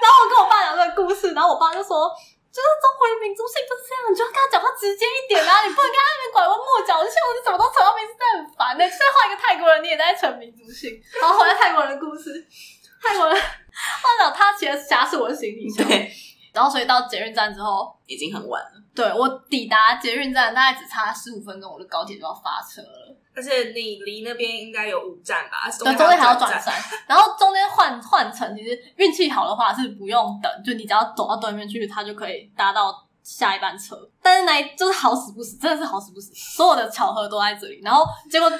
[0.01, 2.09] 然后我跟我爸讲这个故事，然后我爸就说，
[2.51, 8.89] 就是中国人民族性就是这样，你就要跟他讲话直接一点啊，你不能跟他那边拐弯抹角，就像我你怎么都扯到名字，真的很烦的、欸。
[8.89, 10.99] 就算换一个泰国人，你也在扯民族性。
[11.21, 12.45] 然后后来泰国人的故事，
[13.01, 15.85] 泰国人，我讲他其实夹死我的行李箱。
[16.53, 18.71] 然后，所以到捷运站之后已经很晚了。
[18.93, 23.17] 对，我抵达捷运站大概只差十五分钟，我的高铁就要发车了。
[23.33, 25.69] 而且你离那边应该有五站吧？
[25.79, 26.75] 对，中间还要转站。
[27.07, 33.97] 然后中间换换乘，其实运气好的话是不用等，就你只要走到对面去，它就可以搭到下一班车。
[34.21, 37.79] 但是那就是好死不死，真的是好死不死，所有的巧合都在这里。
[37.81, 38.51] 然后结果。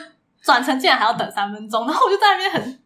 [0.41, 2.79] 转乘竟然还要等三分钟，然后我就在那边很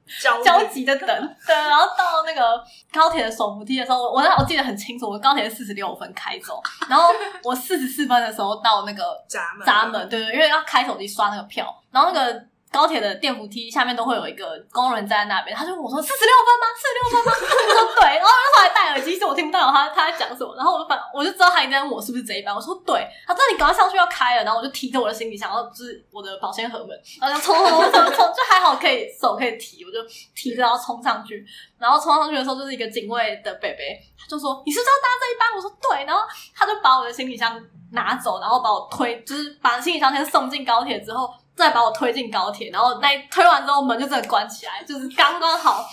[0.44, 1.08] 焦急的等，
[1.46, 2.63] 对，然后到那个
[2.94, 7.10] 高铁的手扶梯的时候，我我我记得很清楚，我高铁是四十六分开走，然后
[7.44, 12.46] 我四十四分的时候到那个闸门，闸门，对对，因为要开手机刷那个票，然后那个。
[12.75, 16.65] 高铁的电扶梯下面都会有一个工人站在那边，他就问我说：“四十六分吗？
[16.75, 17.31] 四十六分吗？”
[17.71, 20.53] 我说：“对。”然后那时候还戴耳机，所以我听不到他他在讲什么。
[20.57, 22.53] 然后我就反我就知道他应该问我是不是这一班。
[22.53, 26.89] 我说：“对。”他说：“你赶快上去要开了。”然后我就提着我的行李箱，然后就是我的保鲜盒们，
[27.21, 29.97] 然后就冲冲冲冲，就还好可以手可以提，我就
[30.35, 31.45] 提着然后冲上去。
[31.79, 37.57] 然后冲上去的时候，就是一个警卫的北北，他就说：“你是不是要搭这一班？”我说：“对。”然后他就把我的行李箱
[37.93, 41.33] 拿走，然后把我推，就是把行李箱先送进高铁之后。
[41.56, 45.88] 再把我推进高铁，然后那推完之后门就真的关起来，就是刚刚好。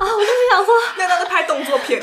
[0.00, 0.02] 啊！
[0.02, 2.02] 我就是想说， 那那是拍动作片，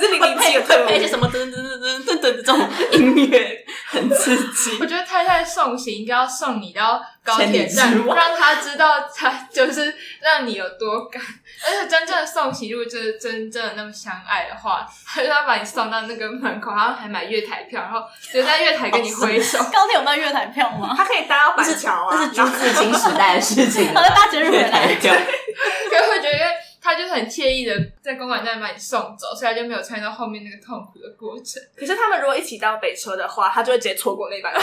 [0.00, 2.58] 是零零七的特配一些什么噔噔噔噔噔噔的这种
[2.92, 4.78] 音乐，很刺激。
[4.80, 9.94] 我觉得太太送行应该要送你到高铁站，让他知道他就是
[10.26, 11.22] 让你有多感。
[11.64, 19.58] 而且真正的送行，如果就是真正的那么相爱的话，他就要把你送到那个门口，然后还买月台票，然后就在月台跟你挥手。
[19.72, 20.94] 高铁有卖月台票吗？
[20.96, 23.94] 他可以搭到板桥啊，这 是朱自清时代的事情。
[23.94, 26.65] 他在搭捷运回来，对，可会觉得。
[26.86, 31.60] 他就是很惬意的在公馆站把你送走，所以他就没有参与到后面那个痛苦的过程。
[31.76, 34.60] 可是他们如果一起到北车的话，他就会直接错过那班车，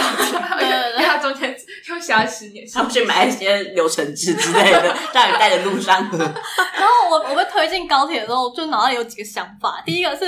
[0.58, 1.54] 对对对，因为他中间
[1.90, 2.66] 又瞎十年。
[2.74, 6.00] 他们去买一些流程纸之类的，让你带着路上。
[6.18, 9.84] 然后我我被推进高铁的时候，就脑袋里有几个想法。
[9.86, 10.26] 第一个是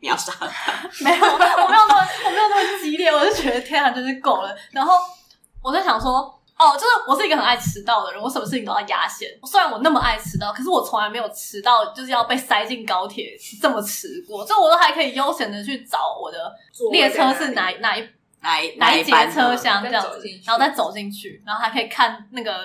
[0.00, 0.72] 你要杀他，
[1.04, 4.52] 没有，我没有那么我没有那么激烈，我就觉得天啊，就是够了。
[4.72, 4.94] 然后
[5.62, 6.35] 我在想说。
[6.58, 9.28] 哦，就是我是一个很爱迟到的人，我什么事情都要压线。
[9.44, 14.42] 虽然我那么爱迟到，可是我从来没有迟到，就是要被塞进高铁这么迟过。
[14.42, 16.50] 就我都还可以悠闲的去找我的
[16.90, 18.08] 列车是哪哪一
[18.40, 22.60] 哪一哪一节车厢这样子，然后再走进去，然后还可以看那个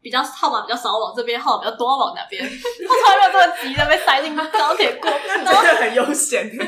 [0.00, 2.42] 比较号码比较少往这边，号码比较多往那边。
[2.48, 6.48] 我从来没有这么急的被塞进高铁过， 真的很悠闲。
[6.48, 6.66] 然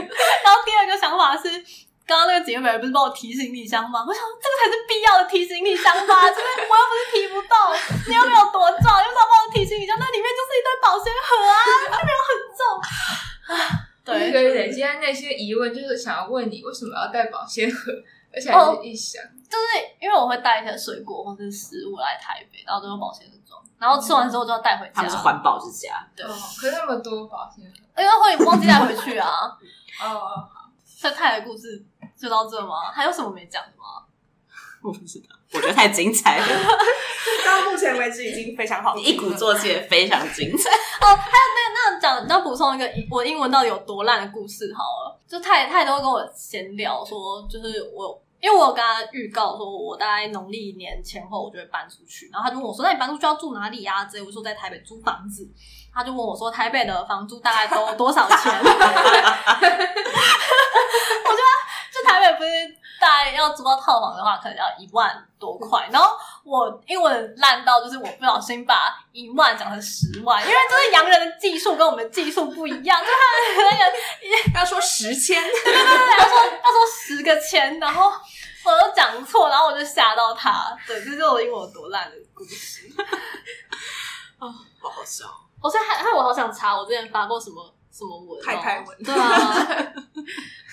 [0.53, 1.65] 后第二个想法是。
[2.07, 4.05] 刚刚那个姐妹不是帮我提行李箱吗？
[4.07, 7.53] 我想这个才是必要的提行李箱吧，这边我又不是提不动，
[8.07, 12.63] 你又没有多重，又不要帮我提行李箱，那里面就是一堆保鲜盒啊，又没有很重
[13.51, 13.91] 啊。
[14.07, 17.91] 对，可以累积那些疑问，就是想要问你为什么要带保鲜盒，
[18.33, 19.65] 而且还是一箱，哦，就是
[20.01, 24.93] 因为我会带一些水果或者是食物来台北，然后都用保鲜盒装，然后吃完之后就要带回家。
[24.95, 29.29] 他们是环保之家，对，哦，可是那么多保鲜盒，因为会忘记带回去啊。
[30.01, 31.85] 哦，哦，好，这太的故事。
[32.19, 32.91] 就到这吗？
[32.93, 34.05] 还有什么没讲的吗？
[34.83, 36.47] 我不知道，我觉得太精彩了。
[37.45, 40.71] 到目前为止已经非常好，你一鼓作气，非常精彩。
[40.71, 45.19] 哦，还有那那讲，要补充一个我英文到底有多烂的故事好了。
[45.27, 55.51] 就太太多跟我闲聊说，就是我因为我有跟他预告说，我大概农历年前后我就会搬出去，然后他就问我说：“那你搬出去要住哪里呀？”之类，我说在台北租房子，
[55.93, 58.65] 他就问我说：“台北的房租大概都多少钱？” 我
[61.33, 61.39] 就。
[62.03, 62.51] 就台北不是
[63.01, 65.89] 大概要租到套房的话，可能要一万多块。
[65.93, 73.85] 然后我英文烂到就是我不小心把一万讲成十万，因为就是洋人的技术跟我们的技术不一样，就他那个
[74.61, 78.11] 要说十千，对对对，他说他说十个千，然后
[78.65, 80.77] 我都讲错，然后我就吓到他。
[80.87, 82.83] 对，这就是我英文有多烂的故事。
[84.39, 84.49] 啊，
[84.83, 85.25] 好好笑！
[85.63, 89.03] 我现在还，还我好想查我之前发过什么什么文，太太文。
[89.03, 89.93] 对啊。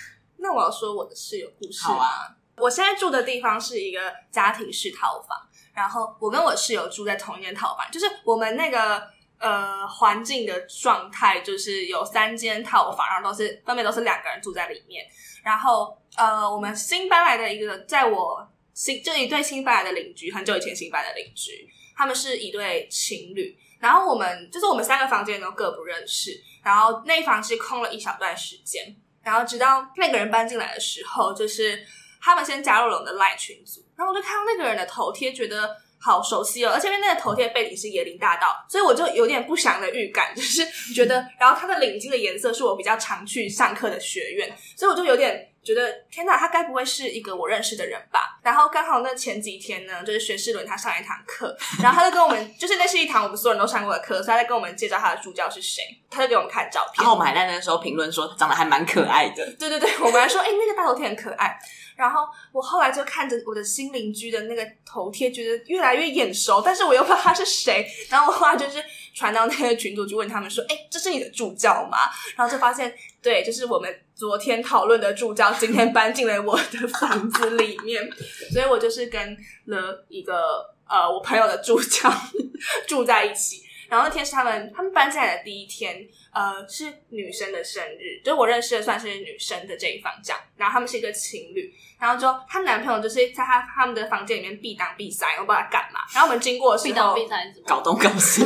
[0.44, 1.82] 那我要说我的室友故事。
[1.84, 5.38] 好啊，我现在住的地方是一个家庭式套房，
[5.72, 9.02] 然后我跟我室友住在同一间套房，就是我们那个
[9.38, 15.06] 呃环境的状态，就是有三间套房，然后都是分别都是两个人住在里面。
[15.42, 23.58] 然后呃，我们新搬来的一个，在我新就一对新搬来的邻居，很久以前新搬来的邻居，他们是一对情侣。
[23.80, 26.30] 然后我们就是我们三个房间都各不认识，
[26.62, 28.94] 然后那一房是空了一小段时间。
[29.24, 31.84] 然后直到那个人搬进来的时候，就是
[32.20, 45.50] 他们先加入了我们的 LINE 群组，然后我就看到那个人的头贴，觉得好熟悉哦，而且因为那个头贴背景是椰林大道，所以我就有点不祥的预感，就是觉得，然后他的领巾的颜色是我比较常去上课的学院，所以我就有点。
[45.64, 48.38] 觉得天哪，他该不会是一个我认识的人吧？
[48.42, 56.96] 然后刚好那前几天呢，就是学士伦他上一堂课， 然后他就跟我们，就是那是一堂我们所有人都上过的课，所以他在跟我们介绍他的助教是谁，他就给我们看照片。
[56.98, 59.44] 然后我们还在那个时候评论说他长得还蛮可爱的。
[59.58, 61.58] 对对对，我们还说，哎、欸，那个大头贴很可爱。
[61.96, 67.86] 然后我后来就看着我的新邻居的那个头贴，觉得越来越眼熟，但是我又不知道他是谁。
[68.10, 71.98] 然后我后来就是传到那个群组去问他们说，哎、欸，这是你的助教吗？
[72.36, 74.00] 然后就发现，对，就是我们。
[74.14, 78.08] 昨天讨论的助教今天搬进了我的房子里面，
[78.52, 82.10] 所以我就是跟了一个呃我朋友的助教
[82.86, 83.62] 住在一起。
[83.94, 90.42] 然后那天是他们他们搬进来的第一天，呃，是女生的生日，就是我认识的算是女生的这一方这样。
[90.56, 96.00] 然后他们是一个情侣，然后之后她男朋友就是在他他们的房间里面闭当闭塞，我不知道他干嘛。
[96.12, 97.66] 然后我们经过的时候，闭当闭塞是什么？
[97.68, 98.44] 搞东搞西。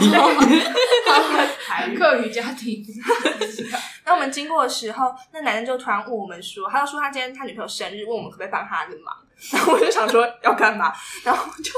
[1.96, 2.84] 课余家庭。
[4.04, 9.16] 那我们经过的时候，那男生就突然问我们说，他就说他今天他女朋友生日，问我们可不可以帮他的忙。
[9.50, 10.92] 然后我就想说要干嘛，
[11.24, 11.72] 然后就。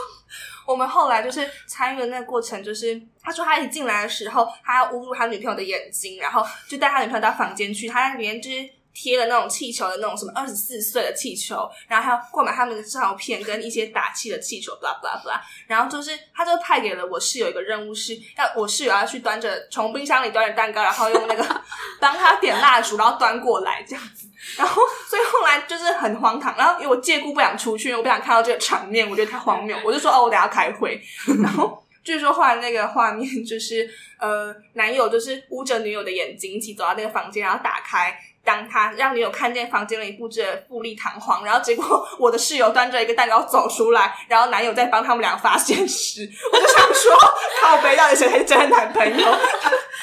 [0.71, 8.57] 我们后来就是参与的那个过程，就是他说他一进来的时候，他要侮辱他女朋友的眼睛，然后就带他女朋友到房间去，他在里面就是
[9.01, 21.63] 贴了那种气球的那种什么二十四岁的气球，然后还要挂满他们的照片跟一些打气的气球，blah blah blah，然后就是他就派给了我室友一个任务，是要我室友要去端着从冰箱里端着蛋糕，然后用那个
[21.99, 24.27] 帮他点蜡烛，然后端过来这样子。
[24.57, 26.55] 然后，所以后来就是很荒唐。
[26.57, 29.77] 然后，因为我借故不想出去，因为我不想看到这个场面，我觉得太荒谬。
[29.85, 31.01] 我就说：“哦，我等下开会。
[31.43, 41.45] ”然后，据说后来那个画面就是，呃，男友就是捂着女友的眼睛，一起走到那个房间，然后打开，当他让女友看见房间里布置的富丽堂皇。
[41.45, 47.13] 然后，结果我的室友端着一个蛋糕走出来，然后男友在帮他们俩发现时，我就想说
[47.61, 49.27] ：“靠北，到底谁才是真的男朋友？”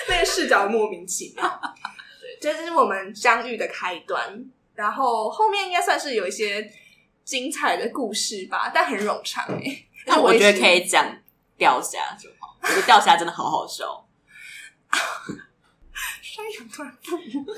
[0.08, 1.62] 那个视角莫名其妙。
[2.22, 4.46] 对这就是我们相遇的开端，
[4.76, 6.72] 然后后面应该算是有一些
[7.24, 9.88] 精彩的故事吧，但很冗长哎、欸。
[10.06, 11.06] 那我觉得可以讲
[11.58, 14.06] 钓虾就好，我觉得钓虾真的好好笑。
[16.38, 17.56] 山羊突然复活，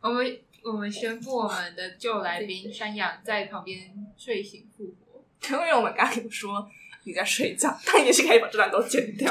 [0.00, 5.22] 我们我们宣布我们的旧来宾山羊在旁边睡醒复活，
[5.54, 6.66] 因为我们刚刚说
[7.04, 9.30] 你在睡觉，但也是可以把这段都剪掉。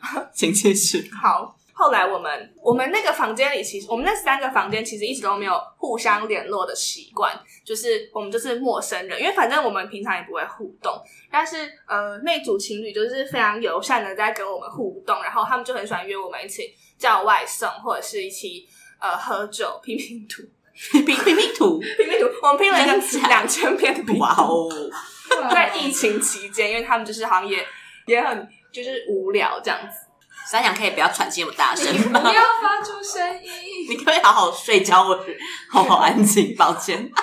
[0.00, 1.08] 好，请继续。
[1.12, 7.32] 好， 后来我们我们那个房间里，其实我们那三个房间其实一直都没有互相联络的习惯，
[7.64, 11.00] 就是我们就是陌生人，因为反正我们平常也不会互动。
[11.30, 18.66] 但是呃，那组情侣就是非常友善的在跟我们互动，然后他们就很喜欢约我们一起叫外送，或者是一起
[18.98, 20.42] 呃喝酒 拼 拼图，
[20.90, 24.18] 拼拼拼图，拼拼图，我们拼了一个两千篇的图。
[24.18, 24.68] 哇哦！
[25.48, 27.64] 在疫情期间，因为他们就是好像也
[28.06, 30.07] 也很就是无聊这样子。
[30.50, 32.20] 山羊可以不要喘气那么大声吗？
[32.24, 33.86] 不要发出声音。
[33.90, 35.24] 你可以好好睡觉，或者
[35.70, 36.54] 好好安静。
[36.56, 37.10] 抱歉，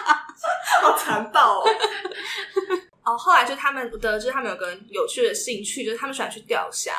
[0.82, 1.66] 好残暴哦。
[3.04, 6.94] 哦，后来就他们得知他们有个有趣的兴趣，就是他们喜欢去钓虾。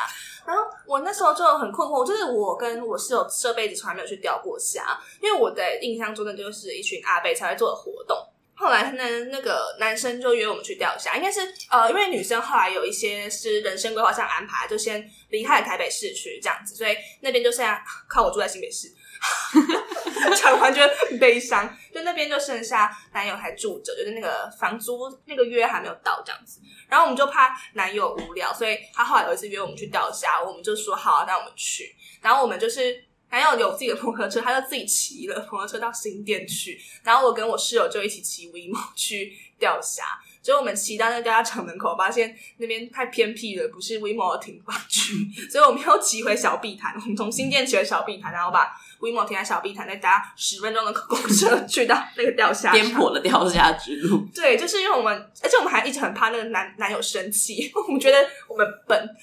[0.47, 8.17] 然后我那时候就很困惑，就是我跟我室友这辈子从来没有去钓过虾，因为我的印象中的就是一群阿伯才会做的活动。
[8.59, 11.41] 后来呢，那个男生就约我们去钓虾，应该是
[11.71, 18.89] 呃，因为女生后来有一些是人生规划上安排，就先离开了台北市区这样子，所以那边就剩下靠我住在新北市，
[20.37, 40.05] 讲完就很悲伤，就那边就剩下男友还住着，就是那个房租那个月还没有到这样子，然后我们就怕男友无聊，所以他后来有一次约我们去钓虾，我们就说好啊，那我们去，然后我们就是男友有自己的摩托车，他就自己骑了摩托车到新店去，然后我跟我室友就一起骑 WeMo 去钓虾。
[40.41, 45.13] 结果我们骑到那个钓虾场门口，发现那边太偏僻了，不是 WeMo 的停放区，
[45.51, 46.95] 所以我们又骑回小碧潭。
[46.95, 54.25] 我们从新店骑回小碧潭，然后把 WeMo 停在小碧潭，再搭十分钟的公车去到那个钓虾，颠簸的钓虾之路。
[54.33, 59.17] 对，就是因为我们，而且我们还一直很怕那个男男友生气， 我们觉得我们笨。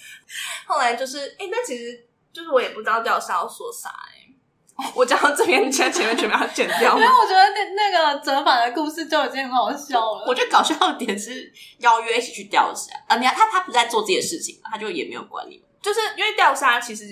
[0.67, 6.95] 后来就是，哎，那其实就是我也不知道钓虾要说啥，哎，我讲到这边，现在前面全部要剪掉。
[6.97, 10.25] 因为我觉得那那个折返的故事就已经很好笑了。
[10.27, 17.05] 我觉得搞笑的点是邀约一起去钓虾啊，你看他他不在做自己的事情，他就也没有管你，就是因为钓虾其实。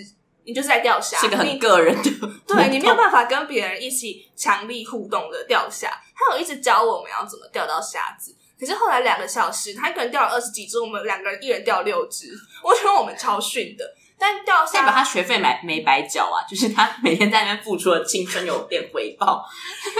[0.44, 2.10] 你就是在钓虾，是个很个人的，
[2.48, 5.88] 对，你没有办法跟别人一起强力互动的钓虾。
[6.16, 13.86] 他有一直教我们要怎么钓到虾子，可是后来两个小时，他一个人钓了二十几只，我们两个人一人钓六只，我觉得我们超逊的。
[14.22, 19.44] 但掉下代表他学费没没白缴啊， 就是他每天在那边付出的青春有点回报。
[19.84, 19.94] 但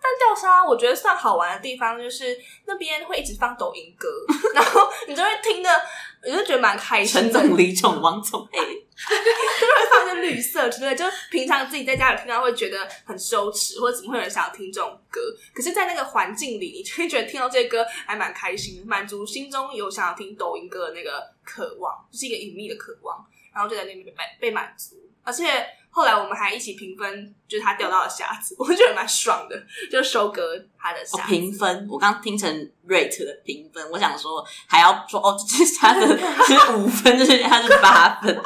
[0.00, 4.08] 但钓虾，我觉得算好玩的地方就是那边会一直放抖音歌，
[4.54, 5.68] 然后你就会听的。
[6.26, 15.20] 我就觉得蛮开心的，陈总、李总、王总，哎，就是会放一些绿色之类，就平常自己在家里听到会觉得很羞耻，或者怎么会有人想要听这种歌？
[15.54, 23.22] 可是，在那个环境里，你就会觉得听到这些歌还蛮开心的，满足心中有想要听抖音歌的那个渴望，就是一个隐秘的渴望，
[23.54, 25.64] 然后就在那边被被满足，而且。
[25.96, 29.56] 后来我们还一起评分，就是他钓到的虾子， 我觉得蛮爽的，
[29.88, 31.28] 就收割他的虾子。
[31.28, 32.52] 评分，我刚听成
[32.88, 38.42] rate 的评分，我想说还要说哦，这虾子是五分，这是它是八分，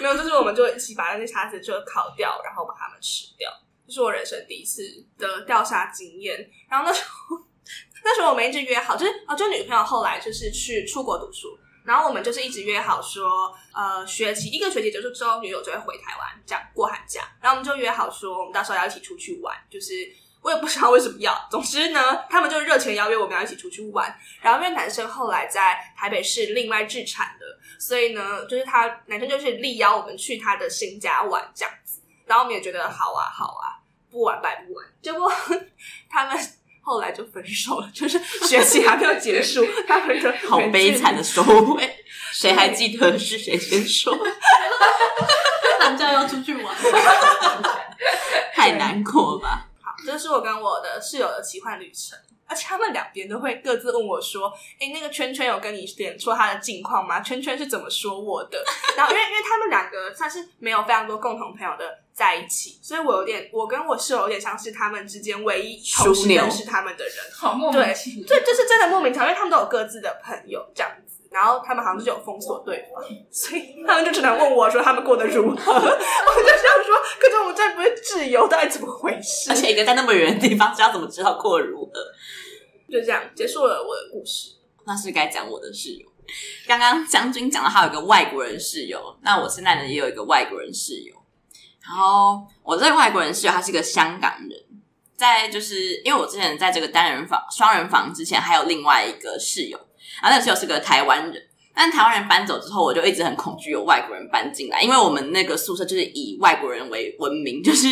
[0.00, 3.52] 没有，就是我们就一起把那些虾子就烤掉，然后把它们吃掉，
[3.86, 4.82] 这是我人生第一次
[5.18, 6.50] 的钓虾经验。
[6.70, 7.36] 然后那时候，
[8.02, 11.48] 那时候我们一直约好，就是哦，就女朋友后来就是去出国读书。
[11.88, 17.22] 然后我们就是一直约好说，呃，学期一个学期结束之后，女友就会回台湾，这样过寒假。
[17.40, 19.56] 然后我们就约好说，我们到时候要一起出去玩。
[19.70, 19.94] 就是
[20.42, 24.14] 我也不知道为什么要，总之呢，他们就热情邀约我们要一起出去玩。
[24.42, 27.46] 然后因为男生后来在台北市另外置产的，
[27.80, 32.02] 所以呢，就是他男生就是力邀我们去他的新家玩这样子。
[32.26, 34.86] 然后我们也觉得好啊，好啊，不玩白不玩。
[35.00, 35.32] 结果
[36.10, 36.38] 他们。
[36.88, 41.96] 后来就分手了， 就是学期还没有结束， 他们就好悲惨的收尾。
[42.32, 44.16] 谁还记得是谁先说？
[45.78, 46.74] 寒假要出去玩，
[48.54, 49.68] 太难过了吧？
[49.82, 52.18] 好，这是我跟我的室友的奇幻旅程。
[52.50, 57.20] 而且他们两边都会各自问我说：“哎，那个圈圈有跟你点出他的近况吗？
[57.20, 58.64] 圈圈是怎么说我的？”
[58.96, 61.84] 然后因为因为他们两个算是没有非常多共同朋友的
[62.18, 67.14] 在一起，所以我有点我跟我室友有点像是他们之间唯一同时认识他们的人。
[67.32, 75.72] 好莫名其妙，对，对，就是真的莫名其妙，因为他们都有各自的朋友这样子，然后他们好像就有封锁对方，所以他们就只能问我说他们过得如何。
[75.72, 79.50] 我就想说，可是我们再不会自由，到底怎么回事？
[79.50, 81.92] 而且一个在那么远的地方，知道怎么知道过得如何？
[82.90, 84.56] 就这样结束了我的故事。
[84.84, 86.08] 那是该讲我的室友。
[86.66, 91.14] 刚刚将军讲了他有一个外国人室友，那我现在呢也有一个外国人室友。
[91.88, 94.50] 然后我这个外国人室友他是一个香港人，
[95.16, 99.78] 在就是因为我之前在这个单人房、双人房之前还有另外一个室友，
[100.22, 101.42] 然后那个室友是个台湾人。
[101.74, 107.88] 但台湾人搬走之后，我就一直很恐惧有外国人搬进来，因为我们那个宿舍就是以外国人为闻名，就是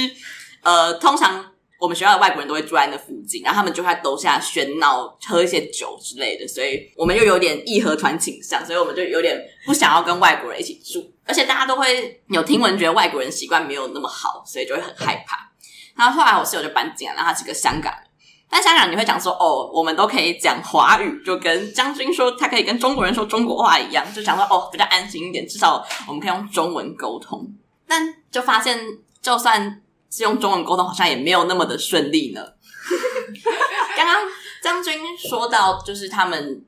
[0.63, 1.53] 呃通常。
[1.79, 15.51] 我们学校的外国人都会住在那附近，然后他们就会在楼下喧闹、喝一些酒之类的，所以我们又有点义和团倾向，所以我们就有点不想要跟外国人一起住，而且大家都会有听闻觉得外国人习惯没有那么好，所以就会很害怕。
[15.95, 18.03] 然后后来我室友就搬进来，然后他是个香港人，
[18.49, 27.47] 但香港人你会讲说哦，我们都可以讲华语，就跟将军说他可以跟中国人说中国话一样，就讲说哦比较安心一点，至少我们可以用中文沟通。
[27.87, 28.81] 但就发现
[29.21, 29.83] 就算。
[30.11, 32.45] 是用中文沟通，好像也没有那么的顺利呢。
[33.97, 34.23] 刚刚
[34.63, 36.65] 将军说到，就是他们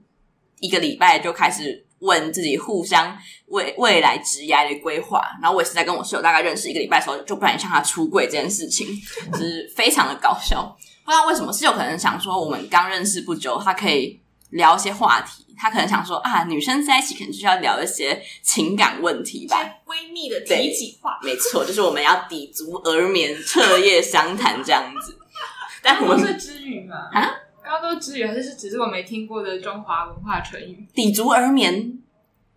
[0.60, 8.86] 一个礼拜就开始问自己互相未未来职业的规划，然后我也是在跟我室友大概认识一个礼拜的时候，就不敢向他出柜这件事情，
[9.32, 10.76] 就是非常的搞笑。
[11.04, 14.20] 不知道为什么室友可能想说，我们刚认识不久，他可以
[14.50, 15.44] 聊一些话题。
[15.58, 25.18] 他可能想说啊，女生在一起可能就是要聊一些情感问题吧，闺蜜的体己话，没错，就是我们要抵足而眠，彻夜相谈这样子。
[25.82, 26.96] 但我们是知语吗？
[27.12, 30.86] 啊，刚刚都是支语，还是只是我没听过的中华文化成语？
[30.94, 31.98] 抵足而眠，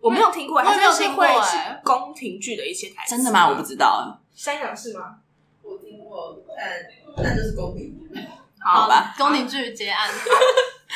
[0.00, 3.48] 我没有听过，还是没有听过，哎宫廷剧的一些台词，真的吗？
[3.48, 5.16] 我不知道，山羊是吗？
[5.62, 8.20] 我听过，但但就是宫廷剧，
[8.60, 10.10] 好吧，宫廷剧结案，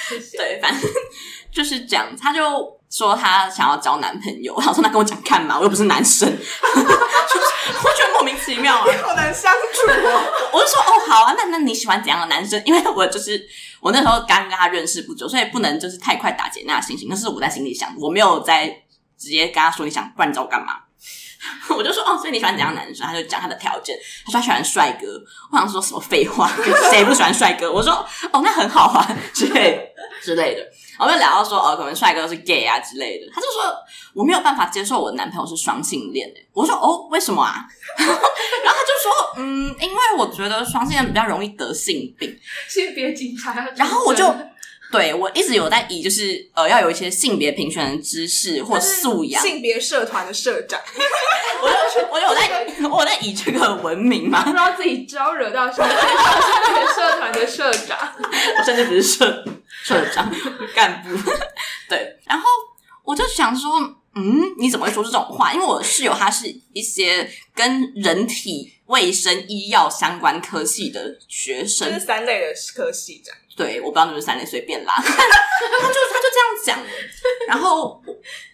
[0.09, 0.37] 谢谢。
[0.37, 0.91] 对，反正。
[1.57, 4.55] 就是这样，他就说他想要交男朋友。
[4.59, 5.57] 然后说，那跟我讲干嘛？
[5.57, 6.85] 我又不是男生， 就是
[7.83, 10.51] 我觉得莫名其妙啊，好难相处哦。
[10.53, 12.63] 我就说哦，好啊，那那你喜欢怎样的男生？
[12.67, 13.43] 因为我就是
[13.81, 17.09] 我那时候刚跟他认识不久，所以不能就是太快打结那心情。
[17.09, 18.67] 那是我在心里想，我没有在
[19.19, 20.81] 直接跟他说你想不然你找我干嘛。
[21.77, 23.07] 我就说哦，所以你喜欢怎样的男生？
[23.07, 25.07] 他就讲他的条件，他说他喜欢帅哥。
[25.51, 26.51] 我想说什么废话，
[26.91, 27.71] 谁不喜欢帅哥？
[27.73, 27.93] 我说
[28.33, 29.93] 哦，那很好啊，之类
[30.23, 30.63] 之类的。
[30.99, 33.31] 我们聊到说哦，可能帅哥是 gay 啊之类的。
[33.33, 33.75] 他就说
[34.15, 36.49] 我没有办法接受我的男朋友是双性恋诶。
[36.53, 37.67] 我说哦，为什么啊？
[37.99, 42.35] 然后他就说嗯，因为我觉得双性恋比较容易得性病，
[42.69, 43.53] 性别警察。
[43.77, 44.25] 然后我就。
[44.97, 50.81] 对，我一直有在以就是呃要有一些性别平权的知识或素养，性别社团的社长，
[51.63, 58.15] 我就我就有在我有在以这个文明嘛，不知道自己招惹到什么性别社团的社长，
[58.59, 59.45] 我甚至不是社
[59.83, 60.33] 社长
[60.75, 61.11] 干部，
[61.89, 62.47] 对，然后
[63.05, 63.71] 我就想说，
[64.15, 65.53] 嗯，你怎么会说这种话？
[65.53, 73.39] 因为我室友他是一些跟人体卫生医药相关科系的学生，是三类的科系这样。
[73.57, 76.79] 对，我不知道你们三类随便啦， 他就他就这样讲，
[77.49, 78.03] 然后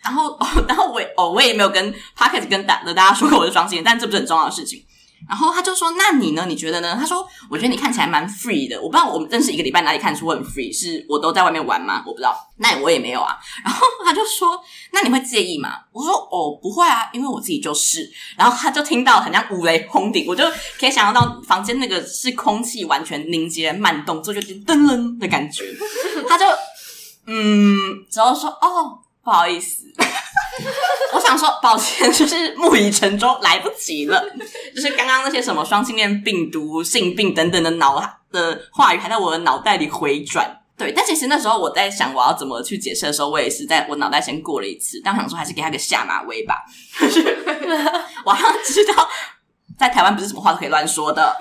[0.02, 4.84] 然后哦然后我哦我也没有跟 p o c k e t 跟大的大家说过我是双性恋，但这不是很重要的事情。
[5.28, 6.44] 然后他就说：“那你呢？
[6.46, 8.76] 你觉得呢？”他说：“我觉得你看起来蛮 free 的。
[8.80, 12.02] 我不知道我们认识一个礼拜哪里看出我很 free，是我都在外面玩吗？
[12.06, 12.36] 我不知道。
[12.58, 14.60] 那我也没有啊。”然后他就说
[14.92, 20.44] ：“那你会介意吗？”我说：“哦，不会啊，因为我自己就是。”然后他就听到很像五雷轰顶，我就
[20.78, 25.64] 可以想象到房间那个是空气完全凝结慢动作，就噔噔的感觉。
[26.28, 26.44] 他就
[27.26, 29.84] 嗯，之后说：“哦，不好意思。”
[31.12, 34.22] 我想说，抱歉，就是木已成舟，来不及了。
[34.74, 37.98] 就是刚刚那些什么双性恋、病毒、性病等等的脑
[38.30, 40.58] 的话语，还在我的脑袋里回转。
[40.76, 45.00] 对，但其实那时候我在想我要怎么去解释的时候，我也是在我脑袋先过了一次。
[45.04, 46.64] 但我想说，还是给他个下马威吧。
[46.98, 47.38] 就 是
[48.24, 49.08] 我好像知道，
[49.78, 51.36] 在台湾不是什么话都可以乱说的。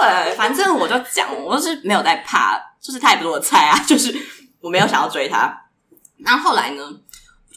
[0.00, 4.14] 对，反正我就讲，我就是没有在怕，就是他也不是我菜啊，就是。
[4.62, 5.52] 我没有想要追他，
[6.18, 6.82] 然后后来呢，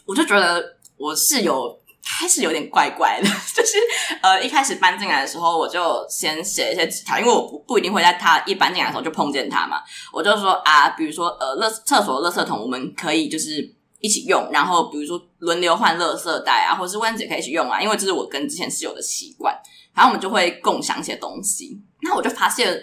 [0.04, 3.78] 我就觉得我室友开始有点怪怪的， 就是
[4.20, 9.80] 呃一开始搬进来的时候，我就先写一些纸条，因为我不不一定会在他一搬进来的时候就碰见他嘛，
[10.12, 19.56] 我就说啊，比如说呃，垃厕所的垃圾桶我们可以就是一起用，然后比如说轮流换垃圾袋啊，或者是卫生纸可以一起用啊，因为这是我跟之前室友的习惯，
[19.94, 22.82] 然后我们就会共享一些东西，那我就发现。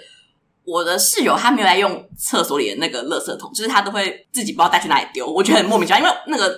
[0.66, 6.00] 我的室友他没有在用厕所里的那个垃圾桶，就是他都会自己不知道带去哪里丢，我觉得很莫名其妙。
[6.02, 6.58] 因为那个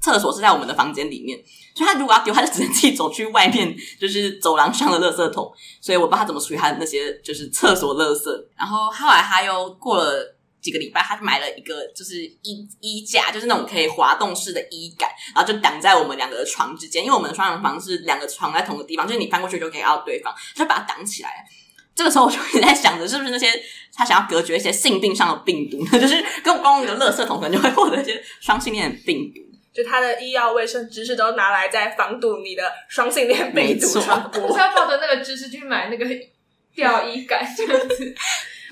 [0.00, 1.38] 厕所是在我们的房间里面，
[1.74, 5.52] 所以他如果要丢，他就只能自己走去外面，就是走廊上的垃圾桶。
[5.80, 8.30] 所以我不知道他怎么处理他的那些就是厕所垃圾。
[8.56, 17.04] 然后后来他又过了几个礼拜，他就买了一个就是衣衣架，就是那种可以滑动式的衣杆，然后就挡在我们两个的床之间。
[17.04, 21.44] 因为我们的双人房是两个床在同个地方，就是你翻过去就可以看到对方，就把它挡起来。
[21.94, 23.48] 这个时候我就一直在想着，是不是那些
[23.94, 25.90] 他想要隔绝一些性病上的病毒呢？
[26.00, 29.40] 就是跟公共的垃圾桶可能就会获得一些双性恋的病毒。
[29.72, 34.42] 就他的医药卫生知识都拿来在防堵你的双性恋病毒传播。
[34.48, 36.06] 就是要抱着那个知识去买那个
[36.74, 38.14] 吊衣杆这样子。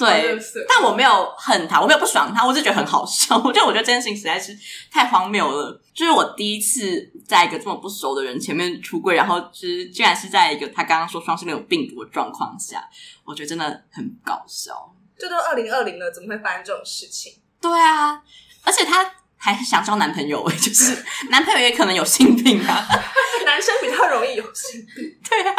[0.06, 0.38] 对，
[0.68, 3.36] 但我没有恨他，我没有不爽他，我就觉得很好笑。
[3.36, 4.56] 我觉得，我觉得这件事情实在是
[4.90, 5.80] 太荒谬了。
[5.94, 12.82] 就是我第一次在一个这么不熟的人前面出柜，然后就是居然是在一个他刚刚说双性恋有病毒的状况下，
[13.24, 14.72] 我觉得真的很搞笑。
[15.18, 17.34] 这都二零二零了，怎么会发生这种事情？
[17.60, 18.22] 对啊，
[18.64, 20.96] 而且他还想交男朋友，就是
[21.28, 22.88] 男朋友也可能有性病啊。
[23.44, 25.54] 男生比较容易有性病， 对啊，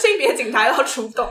[0.00, 1.28] 性别警察要出动。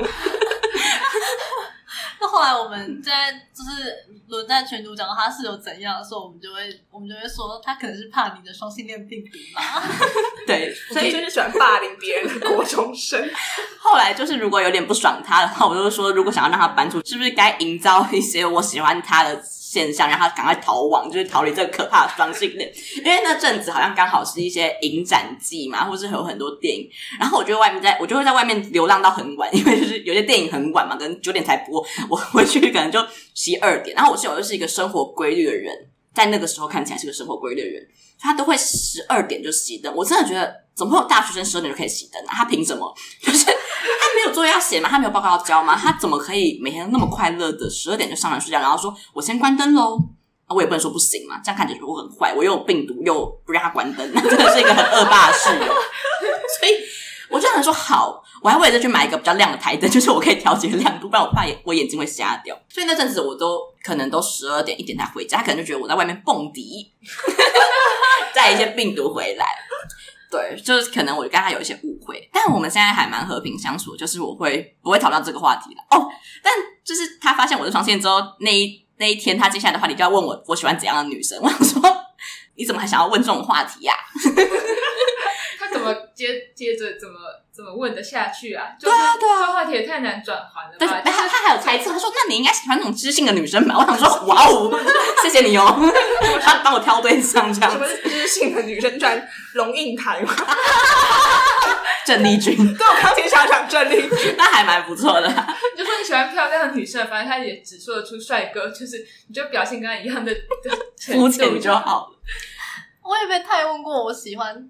[2.22, 6.60] 那后来我们在就是轮在全组讲到他是有怎样的时候，我们就会
[6.92, 9.84] 我们就会说他可能是怕你的双性恋病毒吧。
[10.46, 13.20] 对，所以就是喜欢霸凌别人的国中生。
[13.80, 19.42] 后来就是如果有点不爽他的话，我就会说，如果想要让他搬出，是不是该营造一些我喜欢他的
[19.72, 22.74] 现象，让他赶快逃亡，就是逃离这个可怕的双性恋。
[22.98, 26.90] 因为那阵子好像刚好是一些影展季嘛，或是有很多电影。
[27.20, 31.86] 然后我就外面在，我就会在外面流浪到很晚，因为就是有些电影很晚嘛，可能九点才播。
[32.10, 33.00] 我回去可能就
[33.36, 33.96] 十一二点。
[33.96, 35.72] 然后我室友又是一个生活规律的人，
[36.16, 37.88] 在那个时候看起来是个生活规律的人，
[38.20, 39.94] 他都会十二点就熄灯。
[39.96, 42.32] 我真的觉得，怎么会有大学生十二点就可以熄灯啊？
[42.34, 42.96] 他凭什么？
[43.22, 44.88] 就是他没有作业要写吗？
[44.90, 45.76] 他没有报告要交吗？
[45.76, 50.00] 他怎么可以每天那么快乐的十二点就上床睡觉，然后说我先关灯喽？
[50.48, 55.66] 我也不能说不行嘛，这样看起来我很坏，我又有病毒又不让他关灯，那 真的是一个很恶霸的室友。
[56.60, 56.74] 所以
[57.30, 58.24] 我就想说好。
[58.42, 62.58] 我还为了再去买一个比较亮的台灯，就是我可以调节亮度，不然我怕眼我眼睛会瞎掉。
[62.70, 66.90] 所以那阵子我都可能都十二点一点才回家，他可能就觉得我在外面蹦迪，
[68.34, 69.46] 带一些病毒回来。
[70.32, 76.08] 对，就是可能我跟他有一些误会，但我们现在还蛮和平相处，就是我会不会讨论这个话题了哦。
[76.44, 76.54] 但
[76.84, 81.40] 就是他发现我是双线之后，那一那一天他接下来的话题就要问我我喜欢怎样的女生。
[81.42, 81.82] 我想说，
[82.56, 84.06] 你怎么还想要问这种话题呀、啊？
[86.14, 87.20] 接接着怎么
[87.52, 88.76] 怎么问得下去啊？
[88.80, 90.76] 对啊，对啊，这话题也太难转换了。
[90.78, 94.72] 对，然后他还有猜测，他说：“那你应该喜欢那种知性的女生吧？”我想说：“哇哦，
[95.22, 95.80] 谢谢你哦，
[96.42, 98.98] 他帮我挑对象这样。”什么是知性的女生？
[99.00, 100.34] 转龙应台吗？
[102.06, 105.28] 郑丽君，对，我刚才想讲郑丽君，那还蛮不错的。
[105.78, 110.34] 就说你喜欢漂亮的女生，反正他也只说得出帅哥，就是你就表现跟他一样的
[111.06, 112.20] 肤浅就好了。
[113.04, 114.70] 我也被太问过，我喜欢。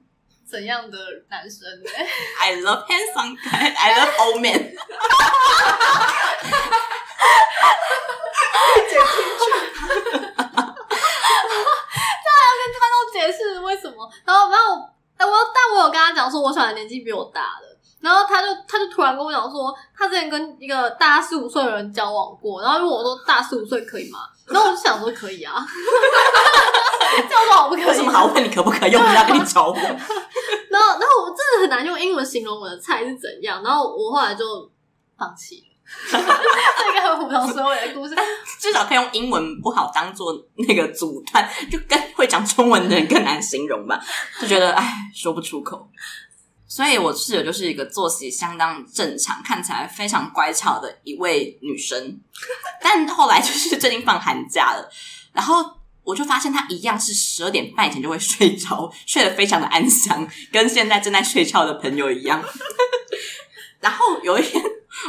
[0.49, 0.97] 怎样的
[1.29, 1.89] 男生呢？
[2.41, 3.73] I love handsome guy.
[3.75, 4.73] I love old man.
[8.89, 9.03] 解清
[9.37, 9.41] 楚。
[10.35, 10.47] 他
[12.35, 14.09] 还要跟观众解释为什么？
[14.25, 17.67] 然后，然后，但我但我有跟他讲说，我喜欢年纪比我大的。
[18.01, 22.61] 然后他就他就突然跟我讲说，他之前跟一个大四五岁的人交往过。
[22.61, 24.19] 然后如果我说大四五岁可以吗？
[24.47, 25.63] 然后我就想说可以啊。
[27.15, 27.85] 这样说好不可以？
[27.85, 28.91] 有什么好问你可不可以？
[28.91, 29.75] 又不是要跟你交往。
[29.81, 33.63] 然后，然后我真的很难用英文形容我的菜是怎样。
[33.63, 34.69] 然后我后来就
[35.17, 35.65] 放弃了。
[36.11, 38.15] 这个很虎头蛇尾的故事，
[38.59, 43.99] 至少可以用英文不好当做那个阻断，就跟会讲中文的人更难形容吧。
[44.39, 45.89] 就觉得哎，说不出口。
[46.67, 52.21] 所以我室友就是一个作息相当正常、看起来非常乖巧的一位女生。
[52.79, 54.89] 但后来就是最近放寒假了，
[55.33, 55.78] 然后。
[56.09, 62.43] 我就发现他一样是十二点半以前就会睡着，睡得非常的安详，跟现在正在睡觉的朋友一样。
[63.79, 64.61] 然后有一天，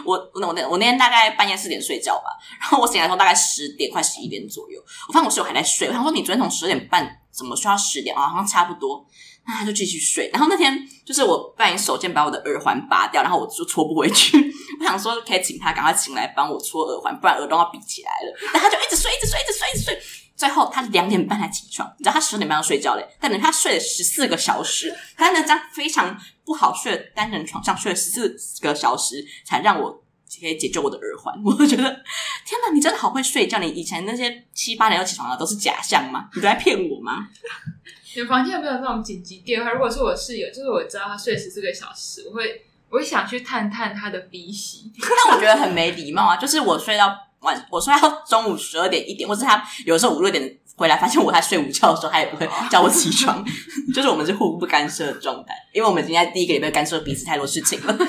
[0.04, 2.26] 我我那我那我那天大概半夜四点睡觉吧，
[2.60, 4.78] 然后我醒来的时候大概十点快十一点左右，
[5.08, 5.88] 我发现我室友还在睡。
[5.88, 8.28] 我想说，你昨天从十二点半怎么睡到十点啊？
[8.28, 9.06] 好像差不多。
[9.46, 10.28] 那他就继续睡。
[10.32, 14.36] 然后那天就是我半夜手贱把我的耳环拔掉，然后我就戳不回去。
[14.78, 18.38] 我想说可以请他赶快请来帮我搓耳环，不然耳洞要闭起来了。
[18.52, 20.00] 然后他就一直睡，一直睡，一直睡，一直睡。
[20.40, 29.92] 最后他两点半才起床，你知道他十点半要睡觉嘞，但等他睡了十四个小时，他在那张非常不好睡的单人床上睡了十四个小时，才让我
[30.40, 31.34] 可以解救我的耳环。
[31.44, 31.82] 我觉得
[32.46, 33.58] 天哪，你真的好会睡觉！
[33.58, 36.30] 你以前那些七八点要起床的都是假象吗？
[36.34, 37.28] 你都在骗我吗？
[38.16, 39.72] 你房间有没有那种紧急电话？
[39.72, 44.90] 如果是我室友，就是我知道他睡十四个小时，我会我会想去探探他的鼻息。
[45.02, 46.36] 但我觉得很没礼貌啊！
[46.38, 47.14] 就是我睡到。
[47.40, 53.44] 晚我说要中午十二点一点，或是他有时候五六点回来，发现我在睡午觉的时候，他也不会叫我起床，
[53.94, 57.96] 就是我们是互不干涉的状态，因为我们今天第一个礼拜干涉彼此太多事情了。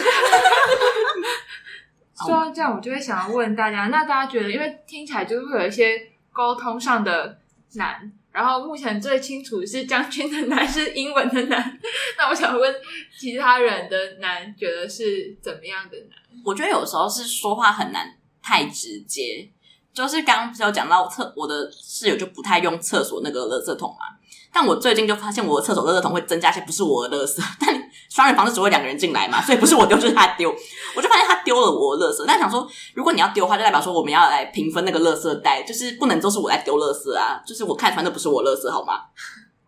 [2.25, 5.99] 说到这样，我就会想要问大家，那大家觉得，因为听起来就是会有一些
[6.31, 7.37] 沟通上的
[7.73, 11.79] 难，然后目前最清楚是将军的难是英文的难，
[12.17, 12.75] 那我想问
[13.17, 16.19] 其他人的难，觉得是怎么样的难？
[16.45, 18.13] 我觉得有时候是说话很难。
[18.51, 19.49] 太直接，
[19.93, 24.17] 就是刚刚不是有讲到厕，我的室友就不太用厕所那个垃圾桶嘛。
[24.51, 27.41] 但我最近就发现，我的厕所垃圾桶会增加一些不是我的垃圾。
[27.57, 30.53] 但双人房是只会两个人进来嘛，所以不是我丢就是他丢。
[30.93, 32.25] 我就发现他丢了我的垃圾。
[32.27, 37.41] 但想说，如果你要丢的话，就代表说我们要来平分那个垃圾袋，就是不能都是我来丢垃圾啊。
[37.47, 38.99] 就是我看穿的不是我垃圾，好吗？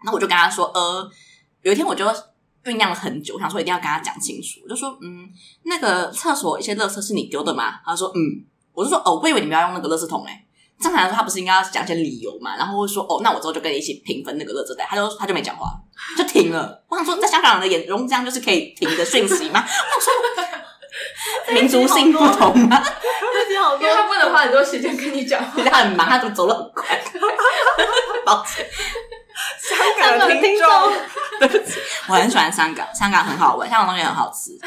[0.03, 1.09] 那我就跟他说，呃，
[1.61, 2.05] 有一天我就
[2.65, 4.59] 酝酿了很久，我想说一定要跟他讲清楚。
[4.65, 5.29] 我就说，嗯，
[5.63, 7.79] 那个厕所一些垃圾是你丢的吗？
[7.85, 8.51] 他说，嗯。
[8.73, 10.39] 我就说哦，我以为你们要用那个垃圾桶哎。
[10.81, 12.57] 正常来说，他不是应该要讲一些理由嘛？
[12.57, 14.85] 然后会说哦，那我之后就跟你一起平分那个垃圾袋。
[14.89, 15.69] 他就他就没讲话，
[16.17, 16.83] 就停了。
[16.89, 19.63] 我想说，在香港人的眼中，这样就是可以停的讯息吗？
[19.63, 20.13] 我想
[21.47, 22.83] 说， 民族性不同吗？
[23.79, 26.99] 因为他不能花很多时间跟你讲话， 他很忙，他都走的很快。
[28.25, 28.65] 抱歉，
[29.59, 30.69] 香港的听众，
[31.39, 34.57] 对不起，我很喜欢香港，香港很好玩，香港东西很好吃。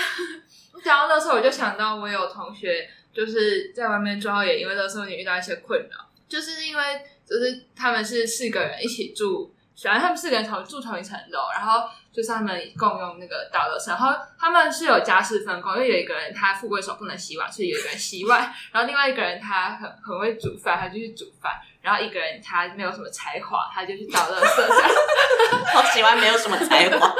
[0.84, 2.88] 讲到那时候，我就想到我有同学。
[3.16, 5.96] 就是在外面之后，也因为那时候你遇到一些困扰，
[6.28, 6.82] 就是因为
[7.24, 18.40] 就是他们是四个人一起住，虽然他们四个人同住同一层楼，然后就是他们共用那个大楼层，然后他们是有家事分工，因为有一个人他富贵手不能洗碗，所以有一个人洗碗，
[18.72, 21.54] 然后另外一个人他很很会煮饭，他就去煮饭，
[21.86, 25.72] 然后一个人他没有什么才华，他就去倒垃圾。
[25.72, 27.14] 好喜欢没有什么才华，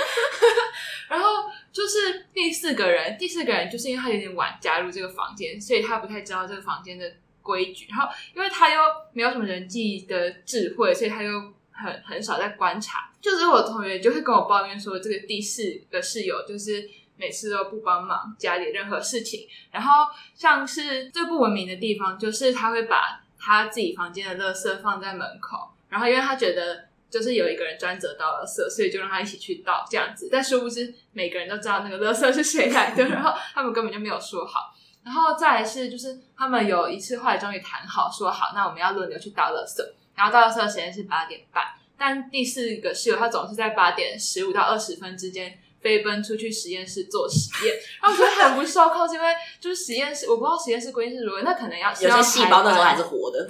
[1.09, 1.47] 然后。
[1.77, 7.05] 就是第四个人，第四个人就是因为他有点晚加入这个房间，所以他不太知道这个房间的
[7.43, 7.87] 规矩。
[7.91, 8.81] 然后，因为他又
[9.13, 13.11] 没有什么人际的智慧，所以他又很很少在观察。
[13.21, 16.89] 就是我同学就会跟我抱怨说，这个第四个室友就是
[17.19, 19.47] 每次都不帮忙家里任何事情。
[19.71, 26.87] 然后，像是最不文明的地方，就是他会把他自己房间的垃圾放在门口，然后因为他觉得。
[27.09, 30.29] 就是有一个人专责倒垃圾，所以就让他一起去倒这样子。
[30.31, 34.75] 但殊不知每个人都知道那个垃圾是谁来的， 然后他们根本就没有说好。
[35.05, 39.81] 然后再来是，就是他们有一次后来终于谈好，说好，那我们要轮流去倒垃圾。
[40.17, 41.65] 然后倒垃圾的时间是八点半，
[41.97, 45.57] 但第四个室友他总是在八点十五到二十分之间。
[45.81, 49.27] 飞奔出去实验室做实验，然后我觉得很不受控，是因为
[49.61, 53.47] 就是实验室，我不知道实验室规定是如何，那可能要有些细胞那时候还是活的，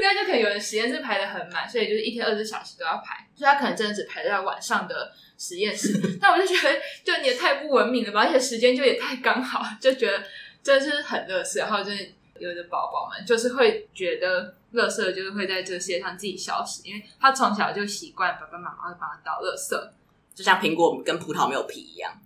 [0.00, 6.00] 因为就可能有人实验室排的很满，所以就是一天二十四小时都要排，所以他可能真的只排在晚上的实验室。
[6.20, 10.24] 但我就觉得，就你也太不文明了吧，而且时间就也太刚好，就觉得
[10.62, 11.58] 真的是很垃圾。
[11.58, 19.90] 然后就是有的宝宝们就是会觉得垃圾就是会在这个世界上自己消失，因为他从小就习惯爸爸妈妈会帮他倒垃圾。
[20.34, 22.12] 就像苹果跟葡萄没有皮一样。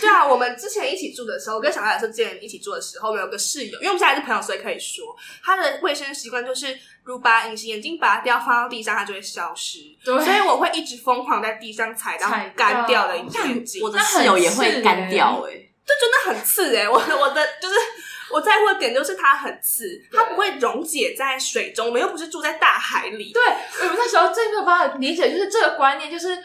[0.00, 5.04] 对啊，我们之前一起住的时候，我跟小艾是之前一起住的时候，我们有个室友，因为我们现在是朋友，所以可以说
[5.42, 9.78] 他的卫生习惯就是，如把隐形眼镜拔掉放到地上，它就会消失。
[10.04, 13.82] 对，所以我会一直疯狂在地上踩到干掉的眼镜。
[13.82, 16.88] 我的室友也会干掉、欸，哎，这真的很刺哎、欸！
[16.88, 17.74] 我我的就是。
[18.32, 21.86] 我在乎的点就是它很刺，它不会溶解在水中。
[21.86, 23.32] 我们又不是住在大海里。
[23.32, 23.42] 对，
[23.82, 26.38] 我们那时候最没有办法理解，就是这个观念，就是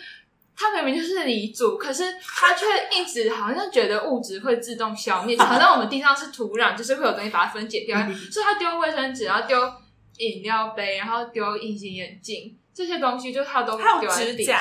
[0.56, 7.98] 它明明就是泥煮，可是它却一直好像觉得物质会自动消灭，好像我们地上是土壤，就是会有东西把它分解掉。
[8.32, 9.58] 所以它丢卫生纸，然后丢
[10.18, 14.60] 饮料杯，然后丢隐形眼镜这些东西，就它都丢在地上。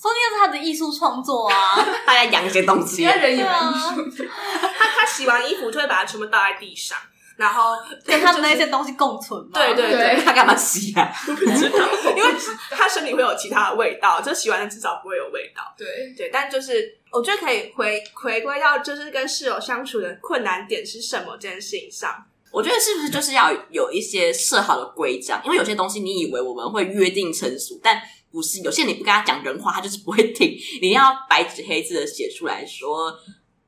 [0.00, 3.04] 说不定是他的艺术创作啊， 他在养一些东西。
[3.04, 4.24] 人也蛮艺术的。
[5.00, 6.98] 他他洗完衣服就会把它全部倒在地上，
[7.36, 7.72] 然后
[8.04, 9.50] 跟他们那些东西共存嘛。
[9.54, 11.10] 对对对， 他干嘛洗啊？
[11.24, 12.34] 不知道，因为
[12.70, 15.62] 他身体会有其他的味道，就洗完了至少不会有味道。
[15.76, 15.86] 对
[16.16, 22.24] 对，但就是我觉得可以回回归到就是跟室友相处的困难点是什么这件事情上。
[22.52, 25.40] 我觉得是不是就是要有一些设好的规章？
[25.44, 28.00] 因为有些东西你以为我们会约定成熟，但。
[28.32, 30.56] 不是，有些你不跟他讲人话，他就是不会听。
[30.80, 33.12] 你要白纸黑字的写出来说，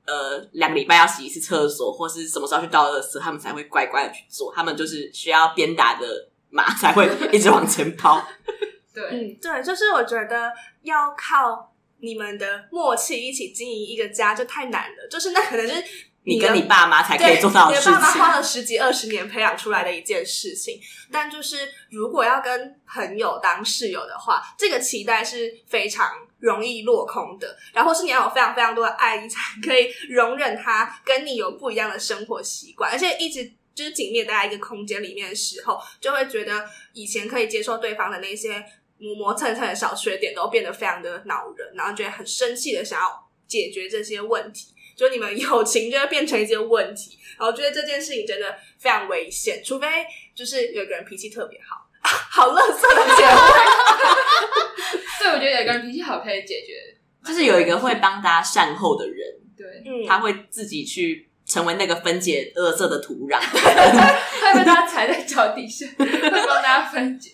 [0.06, 4.52] 呃，两个礼拜要洗一次厕所，或是什么时候去倒垃圾，他们才会乖乖的去做。
[4.54, 6.06] 他们就是需要鞭打的
[6.50, 8.26] 马才会一直往前跑。
[8.94, 15.08] 对，嗯，对，就是我觉得要靠你们的默契一起经营一个家就太难了。
[15.10, 15.84] 就是那可能是。
[16.24, 17.90] 你跟你爸妈才可以做到的事情。
[17.90, 20.80] 你的爸妈花了十几二十年培养出来的一件事情，
[21.10, 21.56] 但就是
[21.90, 26.08] 如果要跟朋友当室友的话，这个期待是非常
[26.42, 27.56] 容易落空的。
[27.72, 38.62] 然后是你要有非常非常多的爱，你才可以容忍他跟你有不一样的生活习惯，而且一直就是紧密待在一个空间里面的时候，就会觉得以前可以接受对方的那些
[38.98, 44.74] 磨磨蹭蹭的小缺点，都变得非常的恼人，然后觉得很生气的想要解决这些问题。
[44.94, 49.86] 就你们友情就会变成一些问题，然后觉得这件事情真的非常危险，除非
[50.34, 55.01] 就是有个人脾气特别好，好乐色的结论。
[55.22, 59.16] 所以我觉得有个人脾气好可以解决，就是有一个会帮大家善后的人，
[59.56, 67.30] 对，嗯，他会自己去成为那个分解恶色的土壤， 会被大家踩在脚底下，会帮大家分解。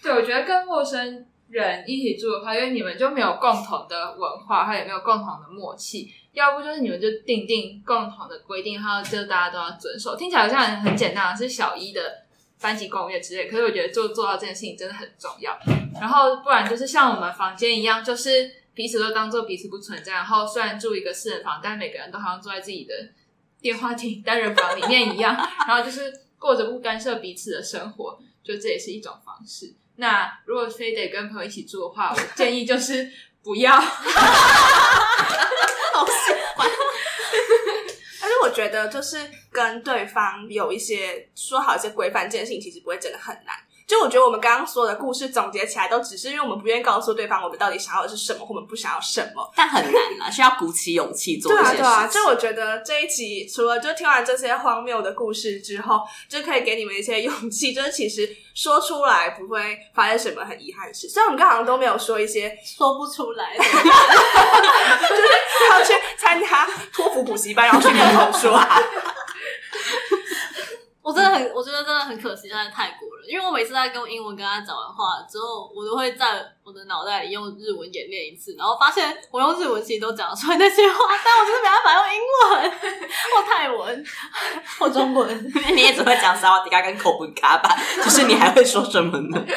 [0.00, 6.08] 对，我觉得跟陌生人一起住的话，因为你们就没有共同的文化，还有没有共同的默契。
[6.32, 10.16] 要不就是你们就定定共同的规定，然后就大家都要遵守。
[10.16, 12.00] 听起来好像很简单，是小一的
[12.64, 13.46] 班级公约之类。
[13.46, 15.54] 可是我觉得做做到这件事情真的很重要。
[16.00, 20.14] 然后不然就是像我们房间一样，就是彼此都当做彼此不存在。
[20.14, 22.94] 然后虽然住一个四人房，但每个人都好像坐在自己的
[23.60, 25.36] 电话亭单人房里面一样。
[25.68, 29.74] 然后就是过着不干涉彼此的生活，就这也是一种方式。
[29.96, 33.10] 那如果非得跟朋友一起住的话，我建议就是
[33.42, 33.78] 不要。
[35.94, 36.68] 好喜欢，
[38.24, 39.18] 但是我觉得就是
[39.52, 43.54] 跟对方有一些说好一些规范，这件事情其实不会真的很难。
[43.94, 49.48] 就我觉得我们刚刚说的故事总结起来，都只是因为我们不愿意告诉对方我们到底想要的是什么，或我们不想要什么。
[49.54, 51.76] 但很难啊，需要鼓起勇气做一些事情。
[51.76, 52.08] 对啊，对啊。
[52.08, 61.08] 就我觉得这一集除了就听完这些荒谬的故事之后，就可以给你们一些勇气，就是其实说出来不会发生什么很遗憾的事。
[61.08, 65.22] 虽然我们刚好像都没有说一些说不出来的， 就是
[65.70, 68.60] 要去参加托福补习班，然后去念口说。
[71.04, 82.20] 我真的很，我觉得真的很可惜，在泰国人，因为我每次在跟英文跟他讲完话之后，我都会在我的脑袋里用日文演练一次，然后发现我用日文其实都讲出来那些话，但我就是没办法用英
[82.50, 82.70] 文
[83.34, 84.04] 或泰文
[84.78, 87.74] 或中文， 你也只会讲萨瓦迪卡跟口本卡吧？
[87.96, 89.44] 就是你还会说什么呢？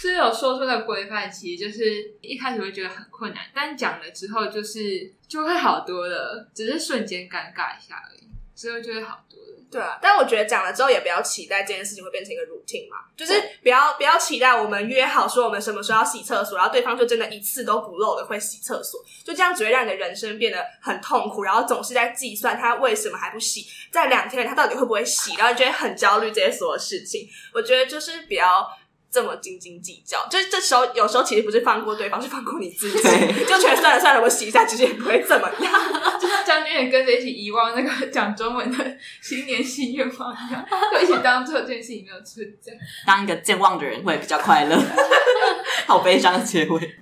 [0.00, 9.43] 所以有说出的规范，其实就是一开始会觉得很困难，但讲了之后，就是就会好多了，只是瞬间尴尬一下而已，之后就会好多了。
[9.74, 27.28] 对啊，但我觉得讲了之后也不要期待这件事情会变成一个 routine 嘛，就是不要不要期待我们约好说我们什么时候要洗厕所，然后对方就真的一次都不漏的会洗厕所，就这样只会让你的人生变得很痛苦，然后总是在计算他为什么还不洗，在两天他到底会不会洗，然后你就会很焦虑这些所有事情。
[27.52, 28.44] 我觉得就是比较。
[29.14, 32.98] 这么斤斤计较，就这时候有时候其实不是放过对方，是放过你自己。
[32.98, 35.72] 就全算了算了，我洗一下，其实也不会怎么样。
[36.20, 42.72] 就像将军也跟着一起遗忘那个讲中文的新年新愿望一样，就一起当做这件事情没有存在。
[43.06, 44.76] 当一个健忘的人会比较快乐。
[45.86, 46.96] 好悲伤的结尾。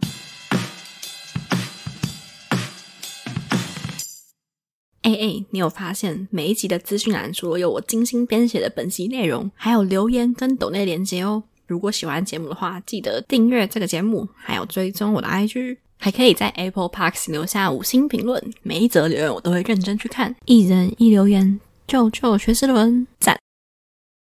[5.00, 11.44] 哎哎，你有发现每一集的资讯栏除了有我精心编写的本集内容，还有留言跟抖内连接哦。
[11.72, 23.41] 如果喜欢节目的话，记得订阅这个节目，还有追踪我的 IG，还可以在 Apple Parks 留下五星评论，每一则留言我都会认真去看，一人一留言，救救学之伦，赞。